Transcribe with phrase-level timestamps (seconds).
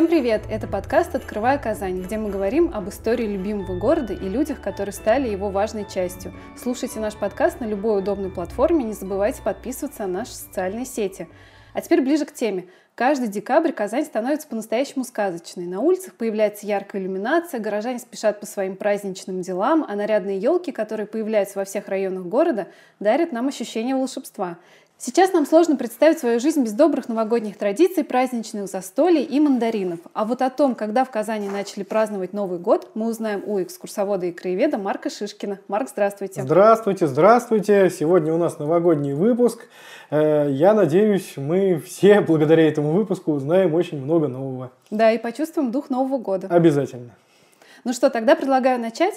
[0.00, 0.44] Всем привет!
[0.48, 5.28] Это подкаст «Открывая Казань», где мы говорим об истории любимого города и людях, которые стали
[5.28, 6.32] его важной частью.
[6.56, 11.28] Слушайте наш подкаст на любой удобной платформе, не забывайте подписываться на наши социальные сети.
[11.74, 12.68] А теперь ближе к теме.
[12.94, 15.66] Каждый декабрь Казань становится по-настоящему сказочной.
[15.66, 21.08] На улицах появляется яркая иллюминация, горожане спешат по своим праздничным делам, а нарядные елки, которые
[21.08, 22.68] появляются во всех районах города,
[23.00, 24.56] дарят нам ощущение волшебства.
[25.02, 30.00] Сейчас нам сложно представить свою жизнь без добрых новогодних традиций, праздничных застолий и мандаринов.
[30.12, 34.26] А вот о том, когда в Казани начали праздновать Новый год, мы узнаем у экскурсовода
[34.26, 35.58] и краеведа Марка Шишкина.
[35.68, 36.42] Марк, здравствуйте.
[36.42, 37.88] Здравствуйте, здравствуйте.
[37.88, 39.60] Сегодня у нас новогодний выпуск.
[40.10, 44.70] Э, я надеюсь, мы все благодаря этому выпуску узнаем очень много нового.
[44.90, 46.46] Да, и почувствуем дух Нового года.
[46.50, 47.12] Обязательно.
[47.84, 49.14] Ну что, тогда предлагаю начать.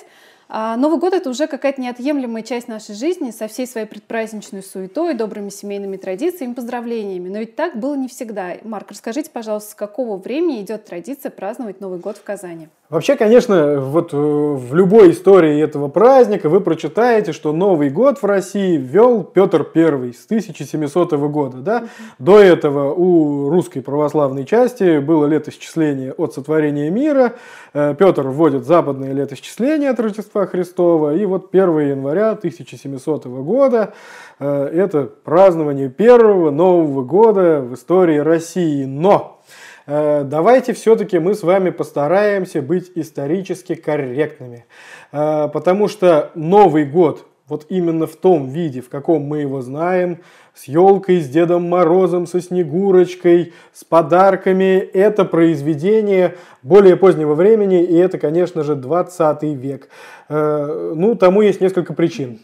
[0.55, 5.16] А Новый год— это уже какая-то неотъемлемая часть нашей жизни со всей своей предпраздничной суетой,
[5.16, 7.27] добрыми семейными традициями, поздравлениями.
[7.27, 8.52] Но ведь так было не всегда.
[8.63, 12.67] Марк, расскажите, пожалуйста, с какого времени идет традиция праздновать Новый год в Казани?
[12.92, 18.25] Вообще, конечно, вот э, в любой истории этого праздника вы прочитаете, что Новый год в
[18.25, 21.58] России ввел Петр I с 1700 года.
[21.58, 21.86] Да?
[22.20, 27.33] До этого у русской православной части было летосчисление от сотворения мира.
[27.73, 31.16] Э, Петр вводит западное летосчисление от Рождества Христова.
[31.16, 33.94] И вот 1 января 1700 года
[34.39, 38.86] э, это празднование первого Нового года в истории России.
[38.86, 39.41] Но
[39.86, 44.66] Э, давайте все-таки мы с вами постараемся быть исторически корректными.
[45.11, 50.19] Э, потому что Новый год, вот именно в том виде, в каком мы его знаем,
[50.53, 57.95] с елкой, с Дедом Морозом, со Снегурочкой, с подарками, это произведение более позднего времени, и
[57.95, 59.89] это, конечно же, 20 век.
[60.30, 62.39] Э, ну, тому есть несколько причин.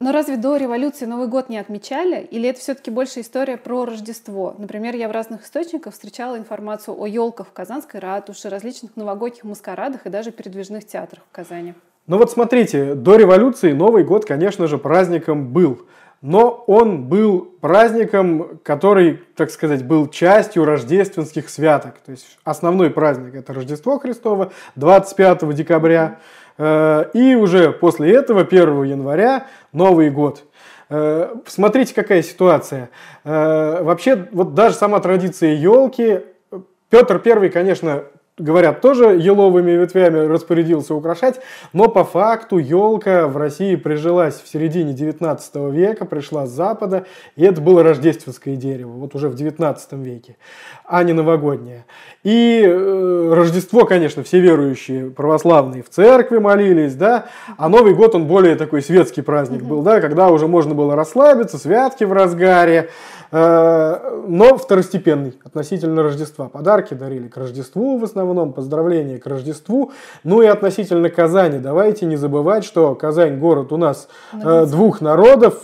[0.00, 2.20] Но разве до революции Новый год не отмечали?
[2.22, 4.52] Или это все-таки больше история про Рождество?
[4.58, 10.04] Например, я в разных источниках встречала информацию о елках в Казанской ратуше, различных новогодних маскарадах
[10.04, 11.74] и даже передвижных театрах в Казани.
[12.06, 15.82] Ну вот смотрите, до революции Новый год, конечно же, праздником был.
[16.20, 21.94] Но он был праздником, который, так сказать, был частью рождественских святок.
[22.04, 26.18] То есть основной праздник– это Рождество Христово 25 декабря.
[26.58, 30.44] Э, и уже после этого, 1 января, Новый год.
[30.90, 32.90] Э, смотрите, какая ситуация.
[33.24, 36.20] Э, вообще, вот даже сама традиция елки,
[36.88, 38.04] Петр I, конечно,
[38.38, 41.40] говорят, тоже еловыми ветвями распорядился украшать,
[41.74, 47.04] но по факту елка в России прижилась в середине 19 века, пришла с запада,
[47.36, 50.36] и это было рождественское дерево, вот уже в 19 веке,
[50.84, 51.84] а не новогоднее.
[52.22, 57.26] И э, Рождество, конечно, все верующие православные в церкви молились, да,
[57.58, 61.58] а Новый год, он более такой светский праздник был, да, когда уже можно было расслабиться,
[61.58, 62.88] святки в разгаре,
[63.32, 66.50] но второстепенный относительно Рождества.
[66.50, 69.92] Подарки дарили к Рождеству в основном, поздравления к Рождеству.
[70.22, 71.58] Ну и относительно Казани.
[71.58, 75.54] Давайте не забывать, что Казань город у нас э, двух народов,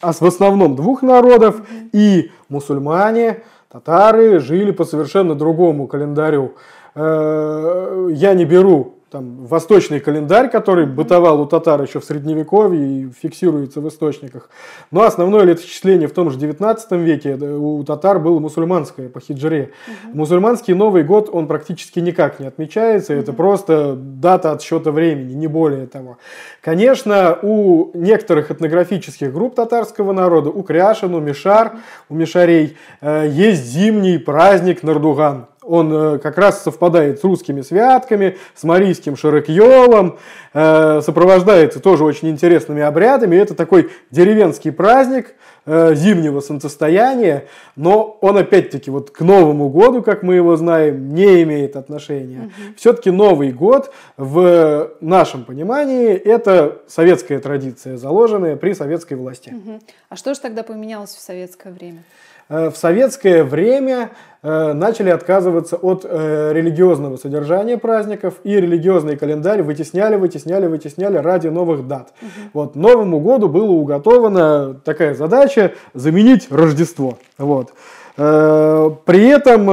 [0.00, 6.54] а в основном двух народов, и мусульмане, татары жили по совершенно другому календарю.
[6.94, 13.10] Э, я не беру там, восточный календарь, который бытовал у татар еще в средневековье и
[13.10, 14.48] фиксируется в источниках.
[14.90, 19.72] Но основное летосчисление в том же 19 веке у татар было мусульманское по хиджре.
[19.86, 20.16] Угу.
[20.16, 23.20] Мусульманский Новый год, он практически никак не отмечается, угу.
[23.20, 26.16] это просто дата отсчета времени, не более того.
[26.62, 31.72] Конечно, у некоторых этнографических групп татарского народа, у кряшин, у мишар,
[32.08, 38.36] у мишарей, э, есть зимний праздник Нардуган он э, как раз совпадает с русскими святками,
[38.54, 40.18] с марийским широкьелом,
[40.52, 43.36] э, сопровождается тоже очень интересными обрядами.
[43.36, 45.34] Это такой деревенский праздник
[45.64, 47.46] э, зимнего солнцестояния,
[47.76, 52.46] но он опять-таки вот к Новому году, как мы его знаем, не имеет отношения.
[52.46, 52.74] Угу.
[52.76, 59.50] Все-таки Новый год в нашем понимании это советская традиция, заложенная при советской власти.
[59.54, 59.80] Угу.
[60.08, 62.02] А что же тогда поменялось в советское время?
[62.48, 64.10] Э, в советское время
[64.42, 71.48] э, начали отказываться от э, религиозного содержания праздников и религиозный календарь вытесняли, вытесняли, вытесняли ради
[71.48, 72.12] новых дат.
[72.20, 72.30] Угу.
[72.52, 77.18] Вот Новому году была уготована такая задача заменить Рождество.
[77.38, 77.72] Вот.
[78.14, 79.70] При этом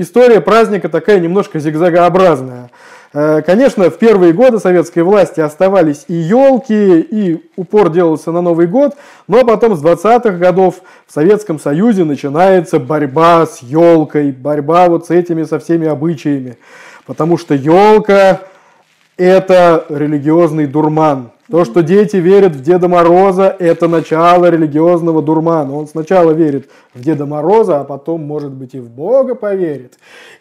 [0.00, 2.70] история праздника такая немножко зигзагообразная.
[3.14, 8.66] Э, конечно, в первые годы советской власти оставались и елки, и упор делался на Новый
[8.66, 8.96] год,
[9.26, 15.10] но потом с 20-х годов в Советском Союзе начинается борьба с елкой, борьба вот с
[15.10, 16.58] этими, со всеми обычаями.
[17.06, 18.42] Потому что елка–
[19.16, 21.30] это религиозный дурман.
[21.50, 25.74] То, что дети верят в Деда Мороза, это начало религиозного дурмана.
[25.74, 29.94] Он сначала верит в Деда Мороза, а потом, может быть, и в Бога поверит.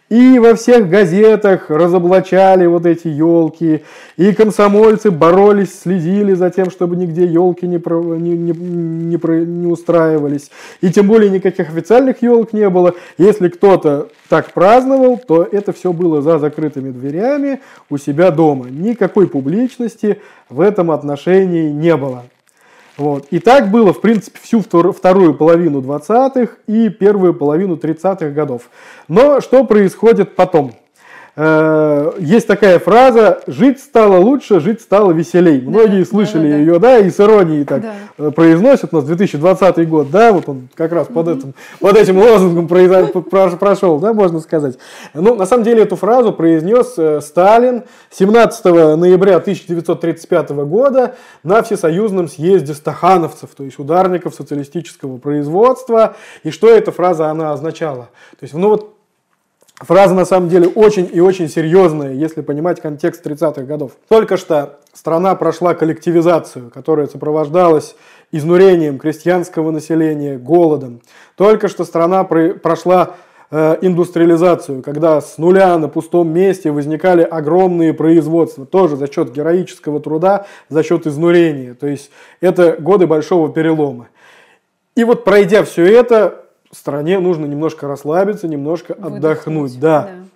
[0.10, 3.84] И во всех газетах разоблачали вот эти елки.
[4.16, 9.44] И комсомольцы боролись, следили за тем, чтобы нигде елки не, про, не, не, не, про,
[9.44, 10.50] не устраивались.
[10.80, 12.94] И тем более никаких официальных елок не было.
[13.18, 18.68] Если кто-то так праздновал, то это все было за закрытыми дверями у себя дома.
[18.70, 22.24] Никакой публичности в этом отношении не было.
[22.98, 23.28] Вот.
[23.30, 28.70] И так было, в принципе, всю вторую половину 20-х и первую половину 30-х годов.
[29.08, 30.74] Но что происходит потом?
[31.40, 35.62] Э, есть такая фраза «жить стало лучше, жить стало веселей».
[35.62, 37.94] Многие да, слышали да, да, ее, да, и с иронией так да.
[38.18, 38.92] Э, произносят.
[38.92, 44.00] У нас 2020 год, да, вот он как раз под, этим, под этим лозунгом прошел,
[44.00, 44.80] да, можно сказать.
[45.14, 48.66] Ну, на самом деле, эту фразу произнес э, Сталин 17
[48.98, 51.14] ноября 1935 года
[51.44, 56.16] на Всесоюзном съезде стахановцев, то есть ударников социалистического производства.
[56.44, 58.10] И что эта фраза, она означала?
[58.32, 58.97] То есть, ну вот
[59.80, 63.92] Фраза на самом деле очень и очень серьезная, если понимать контекст 30-х годов.
[64.10, 67.96] Только что страна прошла коллективизацию, которая сопровождалась
[68.32, 71.02] изнурением крестьянского населения, голодом.
[71.36, 73.18] Только что страна прошла
[73.52, 80.00] э, индустриализацию, когда с нуля на пустом месте возникали огромные производства, тоже за счет героического
[80.00, 81.76] труда, за счет изнурения.
[81.76, 82.10] То есть
[82.42, 84.08] это годы большого перелома.
[84.96, 86.47] И вот пройдя все это,
[86.78, 89.80] стране нужно немножко расслабиться, немножко Выдохнуть, отдохнуть.
[89.80, 90.02] Да.
[90.04, 90.28] да.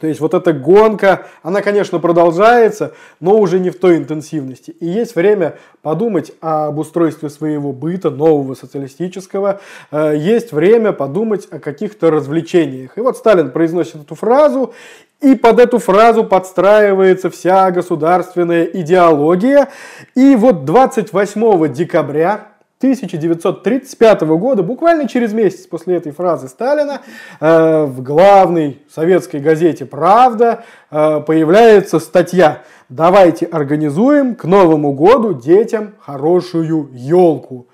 [0.00, 4.70] То есть вот эта гонка, она, конечно, продолжается, но уже не в той интенсивности.
[4.72, 9.60] И есть время подумать об устройстве своего быта, нового социалистического.
[9.90, 12.98] Э, есть время подумать о каких-то развлечениях.
[12.98, 14.74] И вот Сталин произносит эту фразу,
[15.22, 19.68] и под эту фразу подстраивается вся государственная идеология.
[20.14, 22.48] И вот 28 декабря
[22.92, 27.00] 1935 года, буквально через месяц после этой фразы Сталина,
[27.40, 35.94] э, в главной советской газете «Правда» э, появляется статья «Давайте организуем к Новому году детям
[36.00, 37.66] хорошую елку».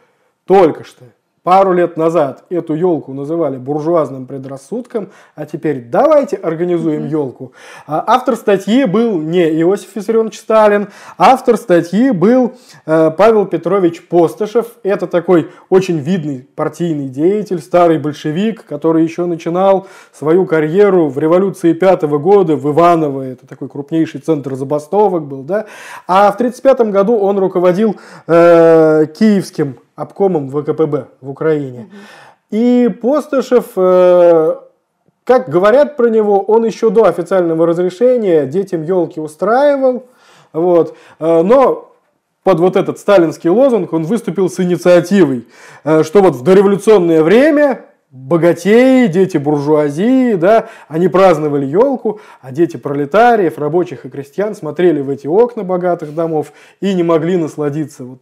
[0.47, 1.05] Только что
[1.43, 7.53] Пару лет назад эту елку называли буржуазным предрассудком, а теперь давайте организуем елку.
[7.89, 12.53] А автор статьи был не Иосиф Виссарионович Сталин, автор статьи был
[12.87, 14.67] э, Павел Петрович Постышев.
[14.85, 21.73] Это такой очень видный партийный деятель, старый большевик, который еще начинал свою карьеру в революции
[21.73, 23.23] пятого года в Иваново.
[23.23, 25.43] Это такой крупнейший центр забастовок был.
[25.43, 25.67] Да?
[26.07, 27.97] А в 1935 году он руководил
[28.29, 31.89] э, Киевским обкомом ВКПБ в Украине.
[32.51, 34.57] И Постышев, э,
[35.25, 40.05] как говорят про него, он еще до официального разрешения детям елки устраивал.
[40.53, 40.97] Вот.
[41.19, 41.93] Э, но
[42.43, 45.47] под вот этот сталинский лозунг он выступил с инициативой,
[45.85, 52.77] э, что вот в дореволюционное время богатеи, дети буржуазии, да, они праздновали елку, а дети
[52.77, 58.19] пролетариев, рабочих и крестьян смотрели в эти окна богатых домов и не могли насладиться вот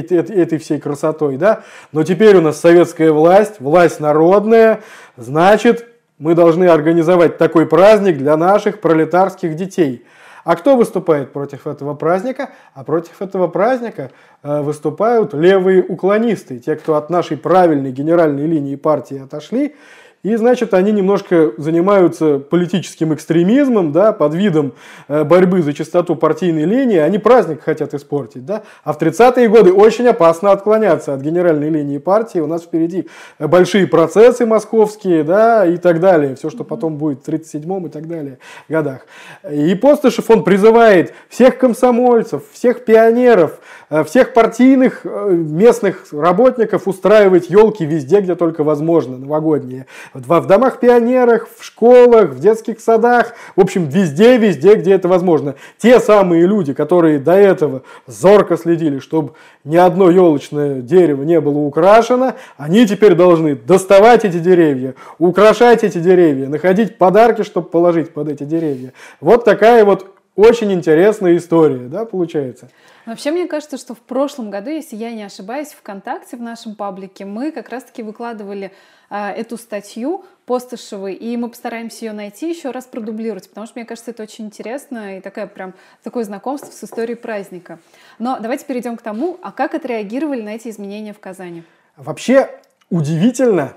[0.00, 1.62] этой, этой всей красотой, да.
[1.92, 4.80] Но теперь у нас советская власть, власть народная,
[5.16, 5.86] значит,
[6.18, 10.04] мы должны организовать такой праздник для наших пролетарских детей.
[10.44, 12.50] А кто выступает против этого праздника?
[12.74, 14.10] А против этого праздника
[14.42, 19.74] э, выступают левые уклонисты, те, кто от нашей правильной генеральной линии партии отошли
[20.24, 24.72] и, значит, они немножко занимаются политическим экстремизмом, да, под видом
[25.06, 26.96] э, борьбы за чистоту партийной линии.
[26.96, 28.62] Они праздник хотят испортить, да.
[28.84, 32.38] А в 30-е годы очень опасно отклоняться от генеральной линии партии.
[32.38, 33.06] У нас впереди
[33.38, 36.36] большие процессы московские, да, и так далее.
[36.36, 38.38] Все, что потом будет в 37-м и так далее
[38.70, 39.06] годах.
[39.50, 43.60] И Постышев, он призывает всех комсомольцев, всех пионеров,
[43.94, 49.86] Э, всех партийных э, местных работников устраивать елки везде, где только возможно, новогодние.
[50.14, 55.56] В домах пионерах, в школах, в детских садах, в общем, везде, везде, где это возможно.
[55.76, 59.32] Те самые люди, которые до этого зорко следили, чтобы
[59.64, 65.98] ни одно елочное дерево не было украшено, они теперь должны доставать эти деревья, украшать эти
[65.98, 68.92] деревья, находить подарки, чтобы положить под эти деревья.
[69.20, 72.68] Вот такая вот очень интересная история, да, получается.
[73.06, 77.24] Вообще, мне кажется, что в прошлом году, если я не ошибаюсь, ВКонтакте в нашем паблике
[77.24, 78.72] мы как раз-таки выкладывали
[79.10, 83.86] э, эту статью Постышевой, и мы постараемся ее найти, еще раз продублировать, потому что мне
[83.86, 87.78] кажется, это очень интересно и такое прям такое знакомство с историей праздника.
[88.18, 91.62] Но давайте перейдем к тому, а как отреагировали на эти изменения в Казани?
[91.96, 92.50] Вообще
[92.90, 93.74] удивительно,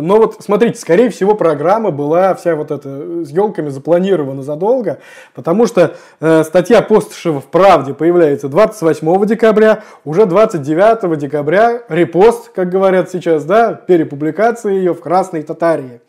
[0.00, 4.98] но вот смотрите, скорее всего, программа была вся вот эта э, с елками запланирована задолго,
[5.34, 12.70] потому что э, статья Постышева в «Правде» появляется 28 декабря, уже 29 декабря репост, как
[12.70, 16.00] говорят сейчас, да, перепубликация ее в «Красной Татарии».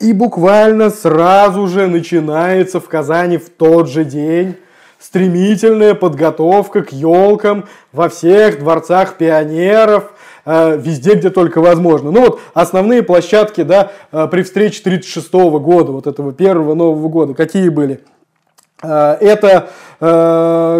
[0.00, 4.56] И буквально сразу же начинается в Казани в тот же день
[4.98, 10.17] стремительная подготовка к елкам во всех дворцах пионеров, э,
[10.76, 12.10] везде, где только возможно.
[12.10, 17.34] Ну вот основные площадки, да, э, при встрече 36 года, вот этого первого Нового года,
[17.34, 18.00] какие были?
[18.82, 19.68] Э, это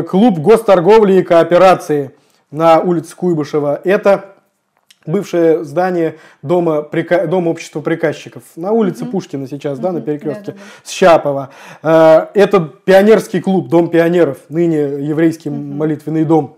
[0.08, 2.12] клуб госторговли и кооперации
[2.52, 3.80] на улице Куйбышева.
[3.82, 4.36] Это
[5.08, 7.26] бывшее здание дома, прика...
[7.26, 10.58] дома общества приказчиков на улице mm Пушкина сейчас, mm да, на перекрестке да, да.
[10.84, 11.50] с Щапова.
[11.82, 16.57] Э, это пионерский клуб, дом пионеров, ныне еврейский mm молитвенный дом.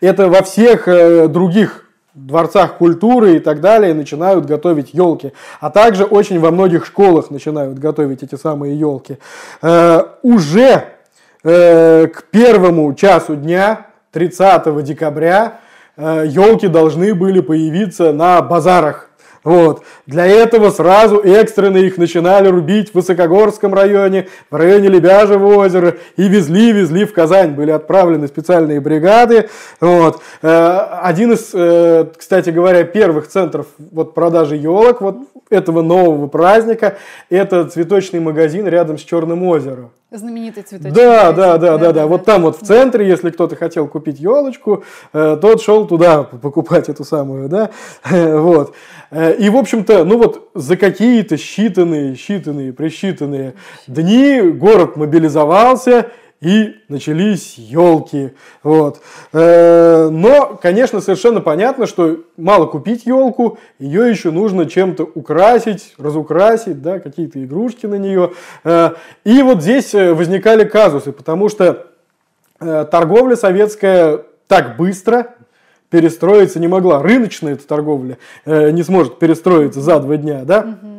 [0.00, 1.84] Это во всех э, других
[2.14, 5.32] дворцах культуры и так далее начинают готовить елки.
[5.60, 9.18] А также очень во многих школах начинают готовить эти самые елки.
[9.62, 10.84] Э, уже
[11.40, 15.60] к первому часу дня, 30 декабря,
[15.98, 19.07] елки э, должны были появиться на базарах.
[19.44, 19.82] Вот.
[20.06, 26.28] Для этого сразу экстренно их начинали рубить в Высокогорском районе, в районе Лебяжьего озера и
[26.28, 27.52] везли-везли в Казань.
[27.52, 29.48] Были отправлены специальные бригады.
[29.80, 30.20] Вот.
[30.42, 35.18] Э, один из, э, кстати говоря, первых центров вот продажи елок вот
[35.50, 36.96] этого нового праздника,
[37.30, 39.90] это цветочный магазин рядом с Черным озером.
[40.10, 40.92] Знаменитый цветочный.
[40.92, 42.06] Да, да, да, да, да.
[42.06, 46.88] Вот там вот в центре, если кто-то хотел купить елочку, э, тот шел туда покупать
[46.88, 47.70] эту самую, да.
[48.10, 48.74] Вот.
[49.10, 53.52] Э, и, в общем-то, ну вот за какие-то считанные, считанные, присчитанные
[53.86, 56.10] дни город мобилизовался,
[56.40, 58.32] и начались елки.
[58.62, 59.00] Вот.
[59.32, 66.80] Э, но, конечно, совершенно понятно, что мало купить елку, ее еще нужно чем-то украсить, разукрасить,
[66.80, 68.32] да, какие-то игрушки на нее.
[68.62, 68.90] Э,
[69.24, 71.86] и вот здесь э, возникали казусы, потому что
[72.58, 75.28] торговля советская так быстро
[75.90, 77.00] перестроиться не могла.
[77.00, 80.76] Рыночная эта торговля не сможет перестроиться за два дня, да?
[80.82, 80.97] Угу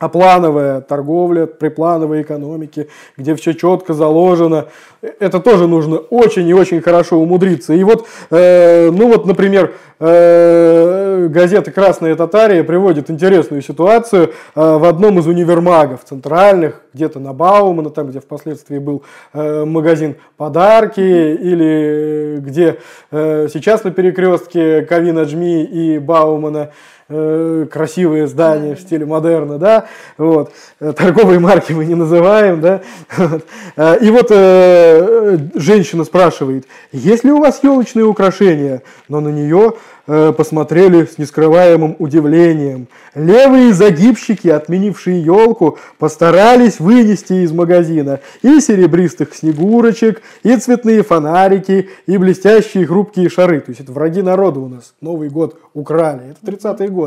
[0.00, 2.88] а плановая торговля, при плановой экономике,
[3.18, 4.66] где все четко заложено,
[5.02, 7.74] это тоже нужно очень и очень хорошо умудриться.
[7.74, 14.84] И вот, э, ну вот, например, э, газета «Красная Татария» приводит интересную ситуацию э, в
[14.84, 19.02] одном из универмагов центральных, где-то на Баумана, там, где впоследствии был
[19.34, 22.78] э, магазин «Подарки», или где
[23.10, 29.86] э, сейчас на перекрестке Кавина Джми и Баумана– Э, красивые здания в стиле модерна, да,
[30.16, 32.80] вот, э, торговые марки мы не называем, да.
[33.76, 39.74] Э, и вот э, женщина спрашивает, есть ли у вас елочные украшения, но на нее
[40.12, 42.88] Э, посмотрели с нескрываемым удивлением.
[43.14, 52.16] Левые загибщики, отменившие елку, постарались вынести из магазина и серебристых снегурочек, и цветные фонарики, и
[52.16, 53.60] блестящие хрупкие шары.
[53.60, 54.94] То есть это враги народа у нас.
[55.00, 56.34] Новый год украли.
[56.42, 56.99] Это 30-е годы.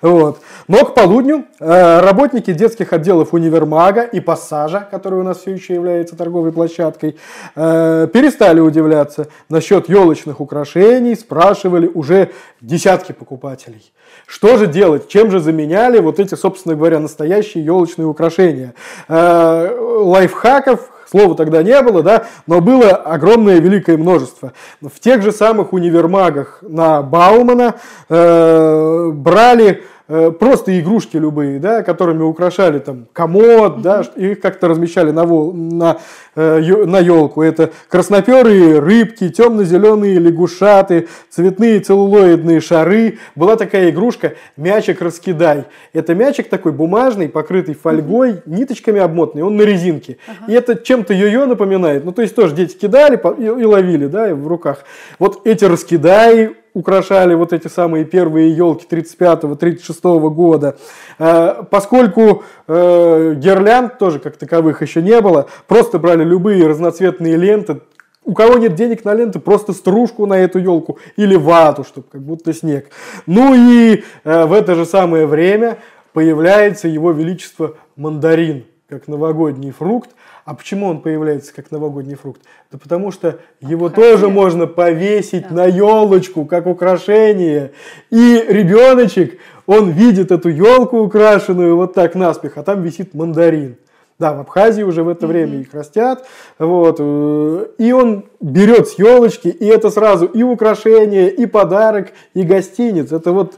[0.00, 0.40] Вот.
[0.68, 5.74] Но к полудню э, работники детских отделов универмага и пассажа, который у нас все еще
[5.74, 7.16] является торговой площадкой,
[7.56, 12.30] э, перестали удивляться насчет елочных украшений, спрашивали уже
[12.60, 13.92] десятки покупателей.
[14.26, 15.08] Что же делать?
[15.08, 18.74] Чем же заменяли вот эти, собственно говоря, настоящие елочные украшения?
[19.08, 24.52] Э, лайфхаков, слова тогда не было, да, но было огромное великое множество.
[24.80, 27.74] В тех же самых универмагах на Баумана
[28.08, 35.24] э, брали просто игрушки любые, да, которыми украшали там комод, да, их как-то размещали на,
[35.24, 35.98] вол, на,
[36.34, 37.42] э, на елку.
[37.42, 43.18] Это красноперые рыбки, темно-зеленые лягушаты, цветные целлулоидные шары.
[43.34, 45.66] Была такая игрушка «Мячик раскидай».
[45.92, 50.18] Это мячик такой бумажный, покрытый фольгой, ниточками обмотанный, он на резинке.
[50.26, 50.52] Ага.
[50.52, 52.04] И это чем-то йо-йо напоминает.
[52.04, 54.84] Ну, то есть тоже дети кидали и, и ловили, да, в руках.
[55.18, 60.76] Вот эти раскидай украшали вот эти самые первые елки 35-36 года.
[61.18, 67.80] Э, поскольку э, гирлянд тоже как таковых еще не было, просто брали любые разноцветные ленты,
[68.24, 72.22] у кого нет денег на ленты, просто стружку на эту елку или вату, чтобы как
[72.22, 72.90] будто снег.
[73.26, 75.78] Ну и э, в это же самое время
[76.12, 80.10] появляется его величество мандарин, как новогодний фрукт.
[80.44, 82.40] А почему он появляется как новогодний фрукт?
[82.72, 84.02] Да потому что его Хотя...
[84.02, 85.54] тоже можно повесить да.
[85.54, 87.72] на елочку как украшение.
[88.10, 93.76] И ребеночек, он видит эту елку украшенную вот так наспех, а там висит мандарин.
[94.18, 95.28] Да, в Абхазии уже в это mm-hmm.
[95.28, 96.26] время их растят.
[96.58, 102.42] Вот, э, и он берет с елочки, и это сразу и украшение, и подарок, и
[102.42, 103.10] гостиниц.
[103.10, 103.54] Это вот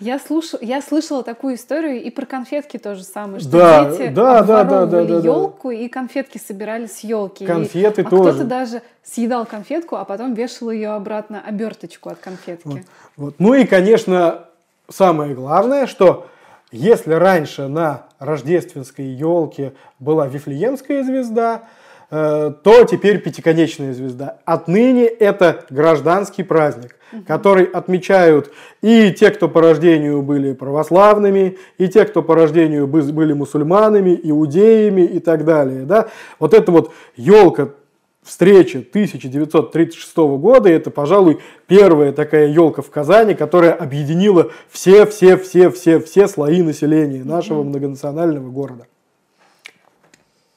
[0.00, 0.54] я, слуш...
[0.60, 4.86] я слышала такую историю и про конфетки тоже самое, что да, дети да, да, да,
[4.86, 7.46] да, да, елку и конфетки собирали с елки.
[7.46, 8.04] Конфеты и...
[8.04, 8.30] а тоже.
[8.30, 12.66] кто-то даже съедал конфетку, а потом вешал ее обратно, оберточку от конфетки.
[12.66, 12.80] Вот.
[13.16, 13.34] Вот.
[13.38, 14.46] Ну и, конечно,
[14.88, 16.26] самое главное, что
[16.72, 21.62] если раньше на рождественской елке была Вифлеемская звезда,
[22.08, 24.38] то теперь пятиконечная звезда.
[24.44, 27.22] Отныне это гражданский праздник, угу.
[27.26, 33.32] который отмечают и те, кто по рождению были православными, и те, кто по рождению были
[33.32, 35.82] мусульманами, иудеями и так далее.
[35.82, 36.08] Да?
[36.38, 37.70] Вот эта вот елка
[38.26, 40.68] встреча 1936 года.
[40.68, 48.86] Это, пожалуй, первая такая елка в Казани, которая объединила все-все-все-все-все слои населения нашего многонационального города.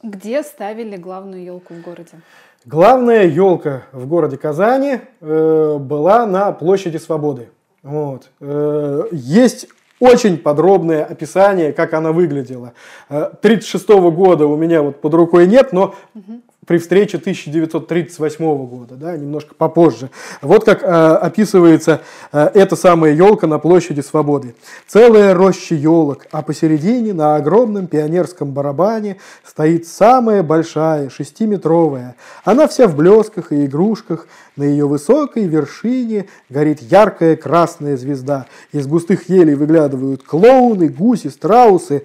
[0.02, 2.22] Где ставили главную елку в городе?
[2.66, 7.50] Главная елка в городе Казани э, была на площади Свободы.
[7.84, 8.30] Вот.
[8.40, 9.68] Э, есть
[10.00, 12.74] очень подробное описание, как она выглядела.
[13.10, 18.94] 1936 э, года у меня вот под рукой нет, но угу при встрече 1938 года,
[18.94, 20.12] да, немножко попозже.
[20.44, 24.54] Вот как э, описывается э, эта самая елка на площади Свободы.
[24.86, 32.16] Целая роща елок, а посередине на огромном пионерском барабане стоит самая большая, шестиметровая.
[32.44, 34.28] Она вся в блесках и игрушках.
[34.56, 38.46] На ее высокой вершине горит яркая красная звезда.
[38.74, 42.04] Из густых елей выглядывают клоуны, гуси, страусы.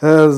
[0.00, 0.32] Э,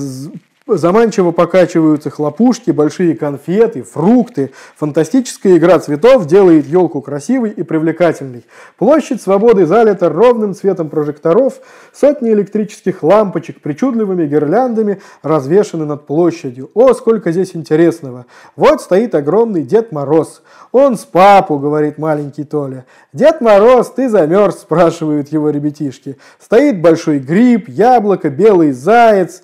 [0.76, 4.52] Заманчиво покачиваются хлопушки, большие конфеты, фрукты.
[4.76, 8.44] Фантастическая игра цветов делает елку красивой и привлекательной.
[8.76, 11.54] Площадь свободы залита ровным цветом прожекторов.
[11.94, 16.70] Сотни электрических лампочек причудливыми гирляндами развешаны над площадью.
[16.74, 18.26] О, сколько здесь интересного!
[18.54, 20.42] Вот стоит огромный Дед Мороз.
[20.72, 22.84] Он с папу, говорит маленький Толя.
[23.14, 26.18] Дед Мороз, ты замерз, спрашивают его ребятишки.
[26.38, 29.42] Стоит большой гриб, яблоко, белый заяц.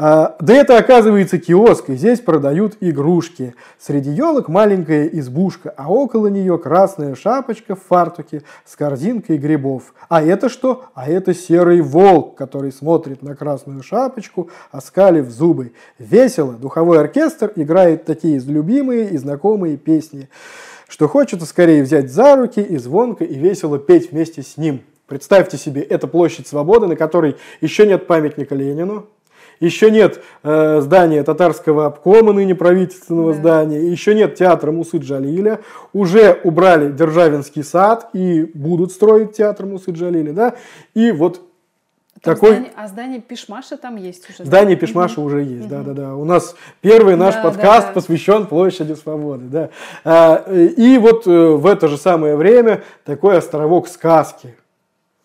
[0.00, 3.56] А, да это оказывается киоск, и здесь продают игрушки.
[3.80, 9.92] Среди елок маленькая избушка, а около нее красная шапочка в фартуке с корзинкой грибов.
[10.08, 10.84] А это что?
[10.94, 15.72] А это серый волк, который смотрит на красную шапочку, оскалив зубы.
[15.98, 20.28] Весело, духовой оркестр играет такие любимые и знакомые песни,
[20.86, 24.82] что хочется скорее взять за руки и звонко и весело петь вместе с ним.
[25.08, 29.06] Представьте себе, это площадь Свободы, на которой еще нет памятника Ленину,
[29.60, 33.38] еще нет э, здания татарского обкома, ныне правительственного да.
[33.38, 35.60] здания, еще нет театра Мусы Джалиля,
[35.92, 40.54] уже убрали Державинский сад и будут строить театр Мусы Джалиля, да,
[40.94, 41.42] и вот
[42.22, 42.50] там такой...
[42.50, 44.44] Здание, а здание Пишмаша там есть уже?
[44.44, 44.80] Здание да?
[44.80, 45.28] Пишмаша угу.
[45.28, 46.16] уже есть, да-да-да.
[46.16, 47.92] У нас первый наш да, подкаст да, да.
[47.92, 49.70] посвящен площади Свободы, да.
[50.04, 54.56] А, и вот э, в это же самое время такой островок сказки,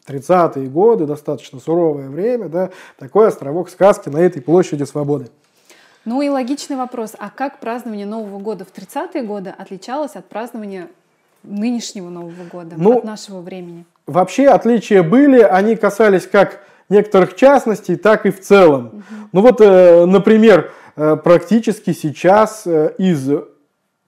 [0.10, 5.28] 30-е годы, достаточно суровое время, да, такой островок сказки на этой площади свободы.
[6.06, 10.90] Ну и логичный вопрос, а как празднование Нового года в 30-е годы отличалось от празднования
[11.44, 13.86] нынешнего Нового года, ну, от нашего времени?
[14.06, 18.88] Вообще отличия были, они касались как некоторых частностей, так и в целом.
[18.88, 19.04] Угу.
[19.32, 23.30] Ну вот, э, например, э, практически сейчас э, из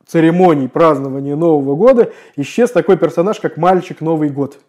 [0.05, 4.59] церемоний празднования Нового года исчез такой персонаж, как мальчик Новый год.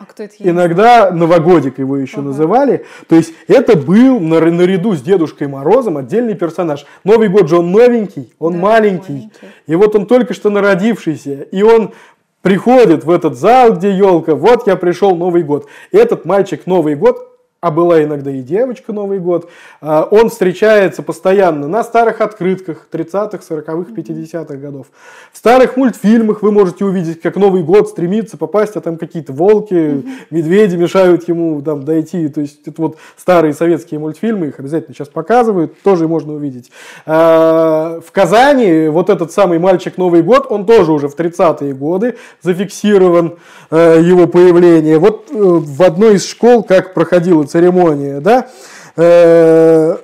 [0.00, 2.28] А кто это Иногда новогодик его еще ага.
[2.28, 2.86] называли.
[3.06, 6.86] То есть это был наряду с Дедушкой Морозом отдельный персонаж.
[7.04, 9.12] Новый год же он новенький, он да, маленький.
[9.12, 9.30] маленький.
[9.66, 11.42] И вот он только что народившийся.
[11.42, 11.92] И он
[12.40, 14.34] приходит в этот зал, где елка.
[14.34, 15.66] Вот я пришел Новый год.
[15.92, 17.29] Этот мальчик Новый год
[17.60, 19.50] а была иногда и девочка Новый год,
[19.82, 24.86] а, он встречается постоянно на старых открытках 30-х, 40-х, 50-х годов.
[25.30, 30.04] В старых мультфильмах вы можете увидеть, как Новый год стремится попасть, а там какие-то волки,
[30.30, 32.28] медведи мешают ему там дойти.
[32.28, 36.70] То есть это вот старые советские мультфильмы, их обязательно сейчас показывают, тоже можно увидеть.
[37.04, 42.16] А, в Казани вот этот самый мальчик Новый год, он тоже уже в 30-е годы
[42.40, 43.36] зафиксирован,
[43.70, 44.98] а, его появление.
[44.98, 48.48] Вот э, в одной из школ, как проходило церемония, да,
[48.96, 49.96] э,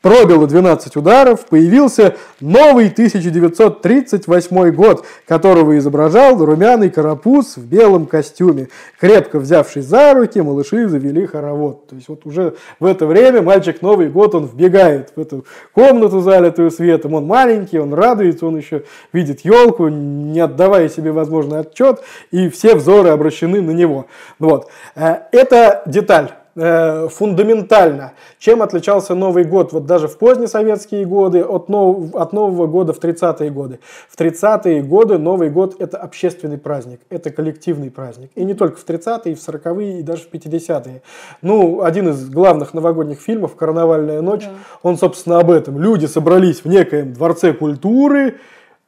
[0.00, 8.68] пробило 12 ударов, появился новый 1938 год, которого изображал румяный карапуз в белом костюме.
[9.00, 11.88] Крепко взявшись за руки, малыши завели хоровод.
[11.88, 16.20] То есть вот уже в это время мальчик Новый год, он вбегает в эту комнату,
[16.20, 17.14] залитую светом.
[17.14, 22.76] Он маленький, он радуется, он еще видит елку, не отдавая себе возможный отчет, и все
[22.76, 24.06] взоры обращены на него.
[24.38, 24.68] Вот.
[24.94, 26.30] Э, это деталь.
[26.56, 28.14] Э, фундаментально.
[28.38, 32.92] Чем отличался Новый год, вот даже в поздние советские годы, от, нов, от Нового года
[32.92, 33.78] в 30-е годы.
[34.08, 38.30] В 30-е годы Новый год– это общественный праздник, это коллективный праздник.
[38.34, 41.02] И не только в 30-е, и в 40-е, и даже в 50-е.
[41.42, 44.52] Ну, один из главных новогодних фильмов «Карнавальная ночь», да.
[44.82, 45.78] он, собственно, об этом.
[45.78, 48.36] Люди собрались в некоем дворце культуры,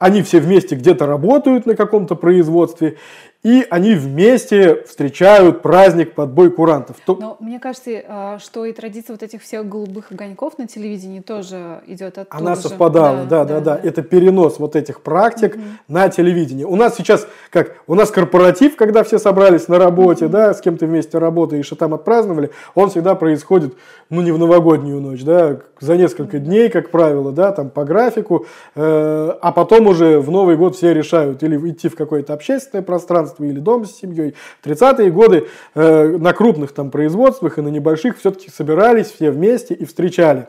[0.01, 2.97] они все вместе где-то работают на каком-то производстве,
[3.43, 6.97] и они вместе встречают праздник под бой курантов.
[7.07, 11.81] Но мне кажется, а, что и традиция вот этих всех голубых огоньков на телевидении тоже
[11.87, 12.61] идет оттуда Она же.
[12.61, 13.79] совпадала, да, да, да, да.
[13.81, 15.63] Это перенос вот этих практик угу.
[15.87, 16.67] на телевидение.
[16.67, 20.33] У нас сейчас, как, у нас корпоратив, когда все собрались на работе, угу.
[20.33, 23.75] да, с кем то вместе работаешь, и там отпраздновали, он всегда происходит,
[24.11, 28.45] ну, не в новогоднюю ночь, да, за несколько дней, как правило, да, там по графику,
[28.75, 33.30] э, а потом уже в Новый год все решают или идти в какое-то общественное пространство,
[33.39, 34.35] или дом с семьей.
[34.61, 39.73] В 30-е годы э, на крупных там производствах и на небольших все-таки собирались все вместе
[39.73, 40.47] и встречали.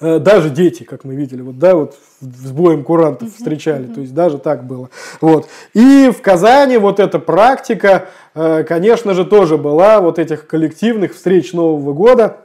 [0.00, 4.14] Э, даже дети, как мы видели, вот, да, вот с боем курантов встречали, то есть
[4.14, 4.90] даже так было.
[5.20, 5.48] Вот.
[5.72, 11.52] И в Казани вот эта практика, э, конечно же, тоже была вот этих коллективных встреч
[11.52, 12.38] Нового года.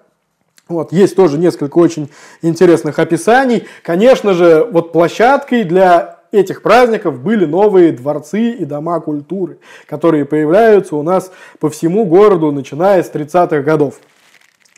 [0.67, 2.11] Вот, есть тоже несколько очень
[2.43, 3.65] интересных описаний.
[3.81, 10.95] Конечно же, вот площадкой для этих праздников были новые дворцы и дома культуры, которые появляются
[10.95, 13.99] у нас по всему городу, начиная с 30-х годов.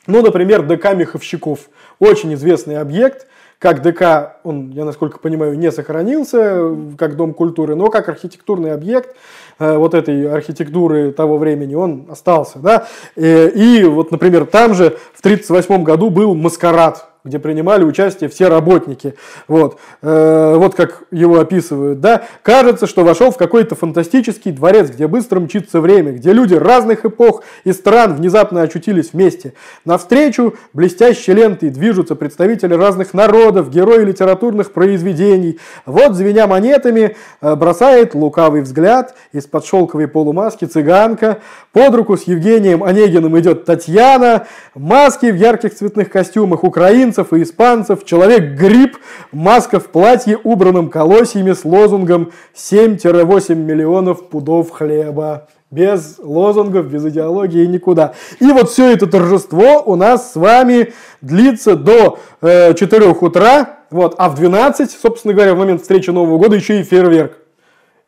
[0.07, 1.69] Ну, например, ДК Меховщиков.
[1.99, 3.27] Очень известный объект.
[3.59, 9.15] Как ДК, он, я насколько понимаю, не сохранился как дом культуры, но как архитектурный объект
[9.61, 12.57] Э, вот этой архитектуры того времени, он остался.
[12.57, 12.87] Да?
[13.15, 18.29] И, э, и вот, например, там же в 1938 году был маскарад где принимали участие
[18.29, 19.13] все работники.
[19.47, 21.99] Вот, э, вот как его описывают.
[21.99, 22.23] Да?
[22.41, 27.43] Кажется, что вошел в какой-то фантастический дворец, где быстро мчится время, где люди разных эпох
[27.63, 29.53] и стран внезапно очутились вместе.
[29.85, 35.59] Навстречу блестящей лентой движутся представители разных народов, герои литературных произведений.
[35.85, 41.37] Вот, звеня монетами, э, бросает лукавый взгляд из-под шелковой полумаски цыганка.
[41.71, 44.47] Под руку с Евгением Онегиным идет Татьяна.
[44.73, 48.97] Маски в ярких цветных костюмах украин украинцев и испанцев, человек-гриб,
[49.31, 55.47] маска в платье, убранном колосьями с лозунгом 7-8 миллионов пудов хлеба.
[55.69, 58.13] Без лозунгов, без идеологии никуда.
[58.39, 64.15] И вот все это торжество у нас с вами длится до э, 4 утра, вот,
[64.17, 67.37] а в 12, собственно говоря, в момент встречи Нового года еще и фейерверк.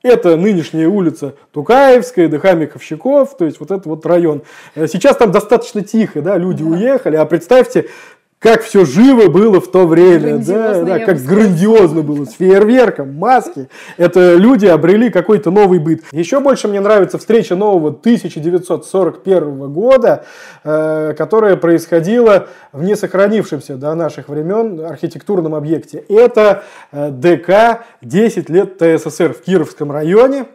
[0.02, 4.42] Это нынешняя улица Тукаевская, ДХ Меховщиков, то есть вот этот вот район.
[4.76, 6.70] Э, сейчас там достаточно тихо, да, люди да.
[6.70, 7.88] уехали, а представьте,
[8.44, 13.70] как все живо было в то время, да, да, как грандиозно было, с фейерверком, маски.
[13.96, 16.04] Это люди обрели какой-то новый быт.
[16.12, 20.26] Еще больше мне нравится встреча нового 1941 года,
[20.66, 26.04] э, которая происходила в несохранившемся до наших времен архитектурном объекте.
[26.10, 30.48] Это э, ДК 10 лет ТССР в Кировском районе.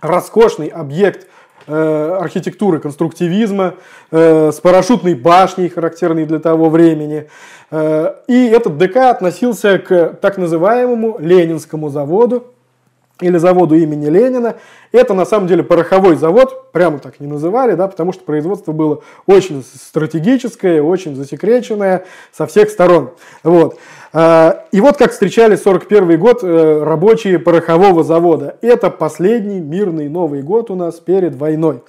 [0.00, 1.26] Роскошный объект
[1.66, 3.74] архитектуры конструктивизма,
[4.10, 7.28] э, с парашютной башней, характерной для того времени.
[7.70, 12.54] Э, и этот ДК относился к так называемому Ленинскому заводу,
[13.20, 14.56] или заводу имени Ленина.
[14.90, 19.02] Это на самом деле пороховой завод, прямо так не называли, да, потому что производство было
[19.26, 23.12] очень стратегическое, очень засекреченное со всех сторон.
[23.44, 23.78] Вот.
[24.16, 28.56] А, и вот как встречали 41 год э, рабочие порохового завода.
[28.62, 31.82] Это последний мирный Новый год у нас перед войной.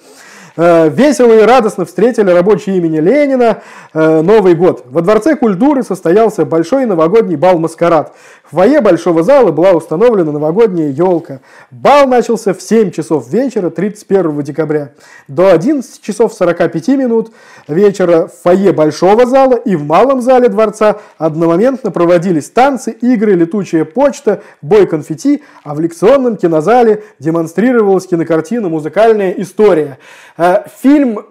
[0.56, 3.62] Э, весело и радостно встретили рабочие имени Ленина
[3.94, 4.86] э, Новый год.
[4.86, 8.12] Во Дворце культуры состоялся большой новогодний бал-маскарад.
[8.50, 11.40] В фойе большого зала была установлена новогодняя елка.
[11.72, 14.92] Бал начался в 7 часов вечера 31 декабря.
[15.26, 17.32] До 11 часов 45 минут
[17.66, 23.84] вечера в фойе большого зала и в малом зале дворца одномоментно проводились танцы, игры, летучая
[23.84, 29.98] почта, бой конфетти, а в лекционном кинозале демонстрировалась кинокартина «Музыкальная история».
[30.38, 31.24] Э, фильм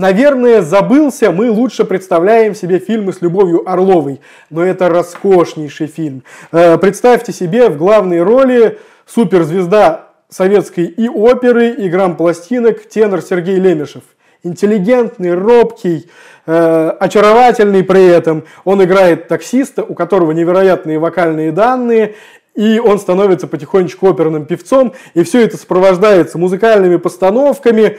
[0.00, 6.22] Наверное, забылся, мы лучше представляем себе фильмы с Любовью Орловой, но это роскошнейший фильм.
[6.52, 14.04] Э, представьте себе в главной роли суперзвезда советской и оперы, и грамм-пластинок тенор Сергей Лемешев.
[14.42, 16.08] Интеллигентный, робкий,
[16.46, 18.44] э, очаровательный при этом.
[18.64, 22.14] Он играет таксиста, у которого невероятные вокальные данные,
[22.54, 27.98] и он становится потихонечку оперным певцом, и все это сопровождается музыкальными постановками,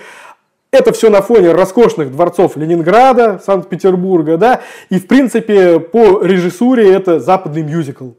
[0.72, 7.20] это все на фоне роскошных дворцов Ленинграда, Санкт-Петербурга, да, и в принципе по режиссуре это
[7.20, 8.12] западный мюзикл.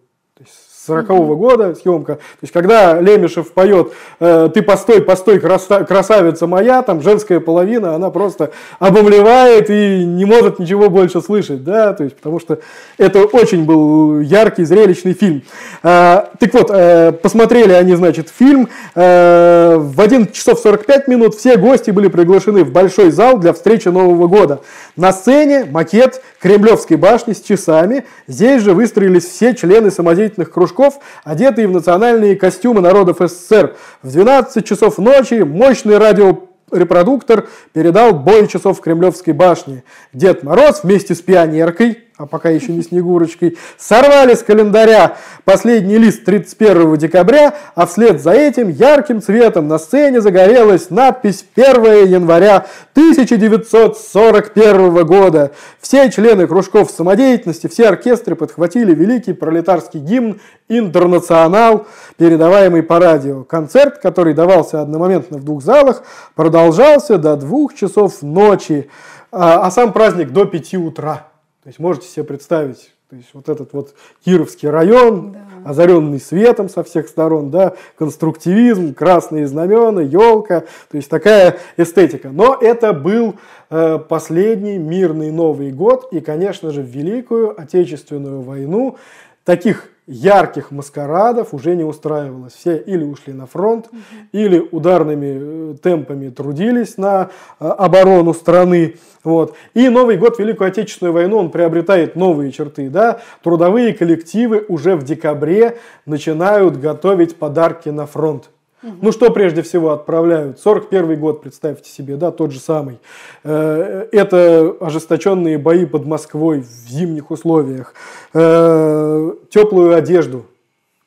[0.88, 2.16] 40-го года съемка.
[2.16, 8.10] То есть, когда Лемешев поет э, «Ты постой, постой, красавица моя», там женская половина, она
[8.10, 12.58] просто обомлевает и не может ничего больше слышать, да, то есть, потому что
[12.98, 15.42] это очень был яркий, зрелищный фильм.
[15.84, 18.68] Э, так вот, э, посмотрели они, значит, фильм.
[18.94, 24.26] В 11 часов 45 минут все гости были приглашены в большой зал для встречи Нового
[24.26, 24.60] года.
[24.96, 28.04] На сцене макет Кремлевской башни с часами.
[28.26, 33.76] Здесь же выстроились все члены самодеятельных кружков кружков, одетые в национальные костюмы народов СССР.
[34.02, 39.84] В 12 часов ночи мощный радио репродуктор передал бой часов в Кремлевской башне.
[40.12, 46.24] Дед Мороз вместе с пионеркой а пока еще не Снегурочкой, сорвали с календаря последний лист
[46.24, 55.06] 31 декабря, а вслед за этим ярким цветом на сцене загорелась надпись 1 января 1941
[55.06, 55.52] года.
[55.80, 63.44] Все члены кружков самодеятельности, все оркестры подхватили великий пролетарский гимн «Интернационал», передаваемый по радио.
[63.44, 66.02] Концерт, который давался одномоментно в двух залах,
[66.34, 68.88] продолжался до двух часов ночи,
[69.30, 71.31] а, а сам праздник до пяти утра.
[71.62, 73.94] То есть можете себе представить, то есть вот этот вот
[74.24, 75.70] Кировский район, да.
[75.70, 82.30] озаренный светом со всех сторон, да, конструктивизм, красные знамена, елка, то есть такая эстетика.
[82.30, 83.36] Но это был
[83.70, 88.96] э, последний мирный Новый год, и, конечно же, в Великую Отечественную войну
[89.44, 92.52] таких ярких маскарадов уже не устраивалось.
[92.52, 93.98] Все или ушли на фронт, угу.
[94.32, 98.96] или ударными э, темпами трудились на э, оборону страны.
[99.24, 99.54] Вот.
[99.74, 102.88] И Новый год, Великую Отечественную войну, он приобретает новые черты.
[102.90, 103.20] Да?
[103.42, 108.50] Трудовые коллективы уже в декабре начинают готовить подарки на фронт.
[108.82, 110.58] Ну, что прежде всего отправляют?
[110.58, 112.98] 41 год, представьте себе, да, тот же самый.
[113.44, 117.94] Э, это ожесточенные бои под Москвой в зимних условиях.
[118.34, 120.46] Э, теплую одежду,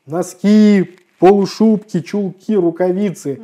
[0.05, 3.41] носки, полушубки, чулки, рукавицы,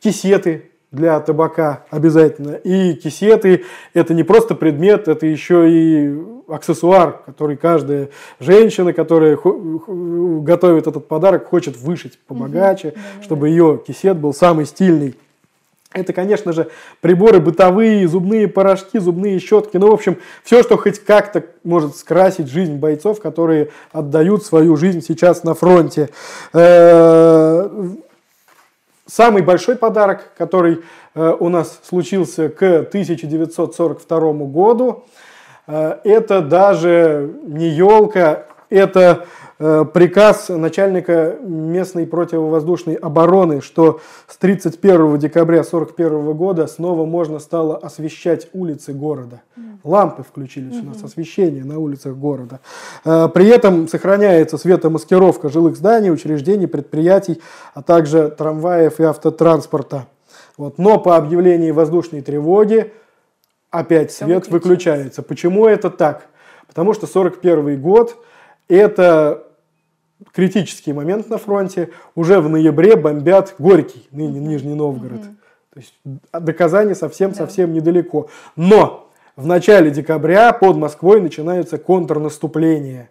[0.00, 2.52] кисеты для табака обязательно.
[2.54, 3.64] И кисеты–
[3.94, 6.14] это не просто предмет, это еще и
[6.54, 8.10] аксессуар, который каждая
[8.40, 15.14] женщина, которая готовит этот подарок, хочет вышить побогаче, угу, чтобы ее кисет был самый стильный.
[15.94, 19.76] Это, конечно же, приборы бытовые, зубные порошки, зубные щетки.
[19.76, 25.02] Ну, в общем, все, что хоть как-то может скрасить жизнь бойцов, которые отдают свою жизнь
[25.02, 26.08] сейчас на фронте.
[26.54, 27.68] Э,
[29.06, 30.80] самый большой подарок, который
[31.14, 35.04] э, у нас случился к 1942 году,
[35.66, 39.26] это даже не елка, это
[39.64, 47.76] Э, приказ начальника местной противовоздушной обороны, что с 31 декабря 1941 года снова можно стало
[47.76, 49.42] освещать улицы города.
[49.84, 52.58] Лампы включились у нас, освещение на улицах города.
[53.04, 57.40] Э, при этом сохраняется светомаскировка жилых зданий, учреждений, предприятий,
[57.72, 60.08] а также трамваев и автотранспорта.
[60.58, 60.78] Вот.
[60.78, 62.92] Но по объявлении воздушной тревоги
[63.72, 65.22] опять свет выключается.
[65.22, 66.28] Почему это так?
[66.68, 68.24] Потому что 1941 год–
[68.68, 69.44] это
[70.32, 71.90] критический момент на фронте.
[72.14, 75.20] Уже в ноябре бомбят Горький, ныне Нижний Новгород.
[75.20, 75.36] Угу.
[75.74, 75.94] То есть
[76.32, 77.76] до Казани совсем-совсем да.
[77.80, 78.28] недалеко.
[78.56, 83.10] Но в начале декабря под Москвой начинается контрнаступление.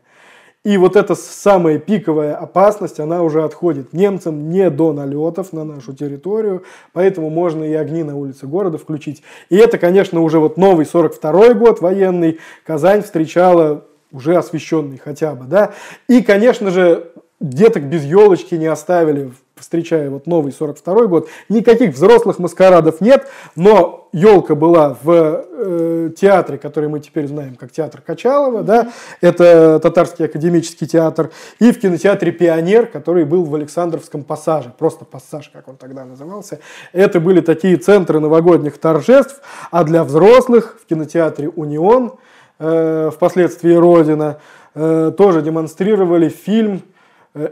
[0.63, 3.93] И вот эта самая пиковая опасность, она уже отходит.
[3.93, 9.23] Немцам не до налетов на нашу территорию, поэтому можно и огни на улице города включить.
[9.49, 12.39] И это, конечно, уже вот новый 42 год военный.
[12.63, 15.71] Казань встречала уже освещенный хотя бы, да.
[16.07, 21.29] И, конечно же, деток без елочки не оставили, встречая вот новый 42 год.
[21.49, 27.71] Никаких взрослых маскарадов нет, но елка была в э, театре, который мы теперь знаем как
[27.71, 34.23] театр Качалова, да, это татарский академический театр, и в кинотеатре Пионер, который был в Александровском
[34.23, 36.59] пассаже, просто пассаж, как он тогда назывался.
[36.91, 42.13] Это были такие центры новогодних торжеств, а для взрослых в кинотеатре Унион–
[42.63, 44.37] Э, впоследствии Родина,
[44.75, 46.83] э, тоже демонстрировали фильм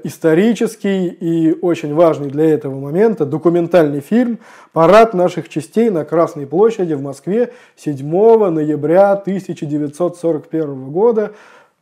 [0.04, 4.40] исторический и очень важный для этого момента документальный фильм
[4.74, 11.32] «Парад наших частей на Красной площади в Москве 7 ноября 1941 года»,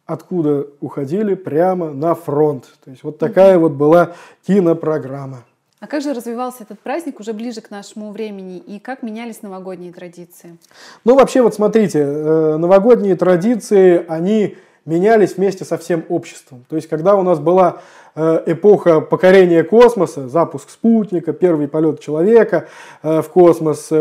[0.06, 2.66] откуда уходили прямо на фронт.
[2.84, 4.14] То есть вот такая вот была
[4.46, 5.44] кинопрограмма.
[5.80, 9.94] А как же развивался этот праздник уже ближе к нашему времени и как менялись новогодние
[9.94, 10.58] традиции?
[11.04, 14.58] Ну, вообще, вот смотрите, э, новогодние традиции, они
[14.88, 16.66] менялись вместе со всем обществом.
[16.68, 17.82] То есть, когда у нас была
[18.16, 22.68] э, эпоха покорения космоса, запуск спутника, первый полет человека
[23.04, 23.92] э, в космос,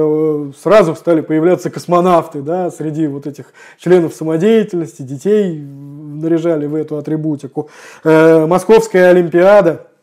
[0.62, 7.68] сразу стали появляться космонавты да, среди вот этих членов самодеятельности, детей наряжали в эту атрибутику.
[8.02, 9.88] Московская Олимпиада–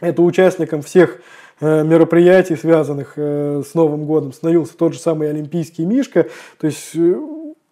[0.00, 1.20] это участником всех
[1.60, 6.26] э, мероприятий, связанных э, с Новым годом, становился тот же самый Олимпийский Мишка.
[6.58, 7.14] То есть э,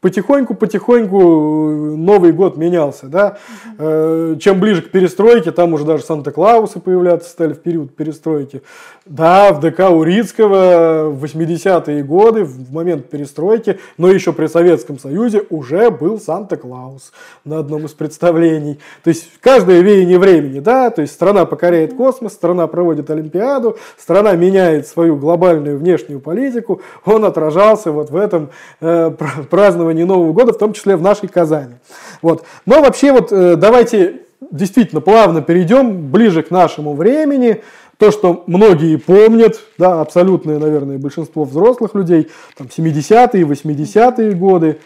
[0.04, 3.38] потихоньку-потихоньку Новый год менялся, да.
[3.78, 4.36] Угу.
[4.38, 8.62] Чем ближе к перестройке, там уже даже Санта-Клаусы появляться стали в период перестройки.
[9.06, 15.42] Да, в ДК Урицкого в 80-е годы, в момент перестройки, но еще при Советском Союзе
[15.48, 17.12] уже был Санта-Клаус
[17.46, 18.78] на одном из представлений.
[19.02, 24.32] То есть каждое веяние времени, да, то есть страна покоряет космос, страна проводит Олимпиаду, страна
[24.32, 28.50] меняет свою глобальную внешнюю политику, он отражался вот в этом
[28.82, 29.10] э,
[29.48, 31.74] праздновании Нового года, в том числе в нашей Казани.
[32.22, 32.44] Вот.
[32.66, 37.62] Но вообще вот э, давайте действительно плавно перейдем ближе к нашему времени,
[37.98, 44.80] то, что многие помнят, да, абсолютное, наверное, большинство взрослых людей, там, 70-е, 80-е годы,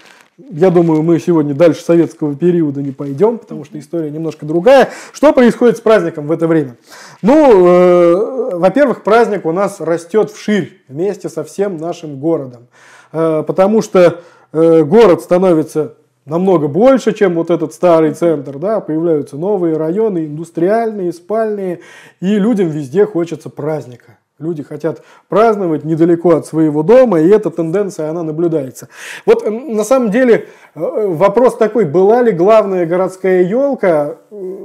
[0.51, 4.91] я думаю, мы сегодня дальше советского периода не пойдем, потому что история немножко другая.
[5.13, 6.77] Что происходит с праздником в это время?
[7.23, 12.69] Ну, э, во-первых, праздник у нас растет вширь вместе со всем нашим городом,
[13.11, 14.21] э, потому что
[14.53, 15.95] город становится
[16.29, 21.81] намного больше, чем вот этот старый центр, да, появляются новые районы, индустриальные, спальные,
[22.21, 24.19] и людям везде хочется праздника.
[24.39, 28.89] Люди хотят праздновать недалеко от своего дома, и эта тенденция, она наблюдается.
[29.27, 34.58] Вот на самом деле э, вопрос такой, была ли главная городская елка, э,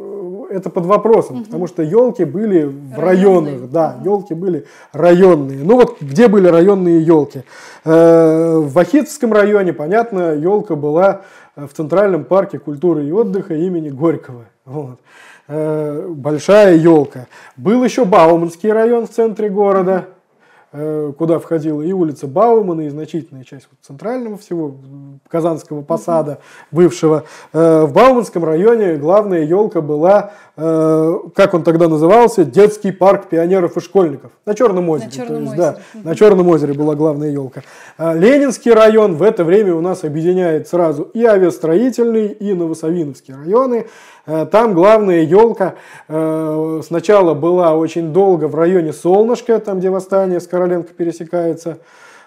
[0.54, 1.46] это под вопросом, угу.
[1.46, 3.54] потому что елки были в районные.
[3.54, 5.64] районных, да, елки были районные.
[5.64, 7.44] Ну вот где были районные елки?
[7.84, 11.22] Э, в Вахитовском районе, понятно, елка была
[11.56, 14.46] в Центральном парке культуры и отдыха имени Горького.
[14.66, 15.00] Вот.
[15.48, 17.28] Э, большая елка.
[17.58, 20.13] Был еще Бауманский район в центре города, э,
[21.18, 24.76] куда входила и улица Баумана, и значительная часть вот центрального всего
[25.30, 26.40] Казанского посада
[26.72, 27.26] бывшего.
[27.54, 33.80] Э, в Бауманском районе главная елка была, как он тогда назывался, детский парк пионеров и
[33.80, 35.08] школьников на Черном озере.
[35.08, 35.76] На Черном, есть, озере.
[35.94, 37.62] Да, на Черном озере была главная елка.
[37.98, 43.88] Ленинский район в это время у нас объединяет сразу и авиастроительный, и Новосавиновский районы.
[44.26, 45.76] Э, там главная елка
[46.08, 51.80] э, сначала была очень долго в районе Солнышка, там где восстание с Короленко пересекается.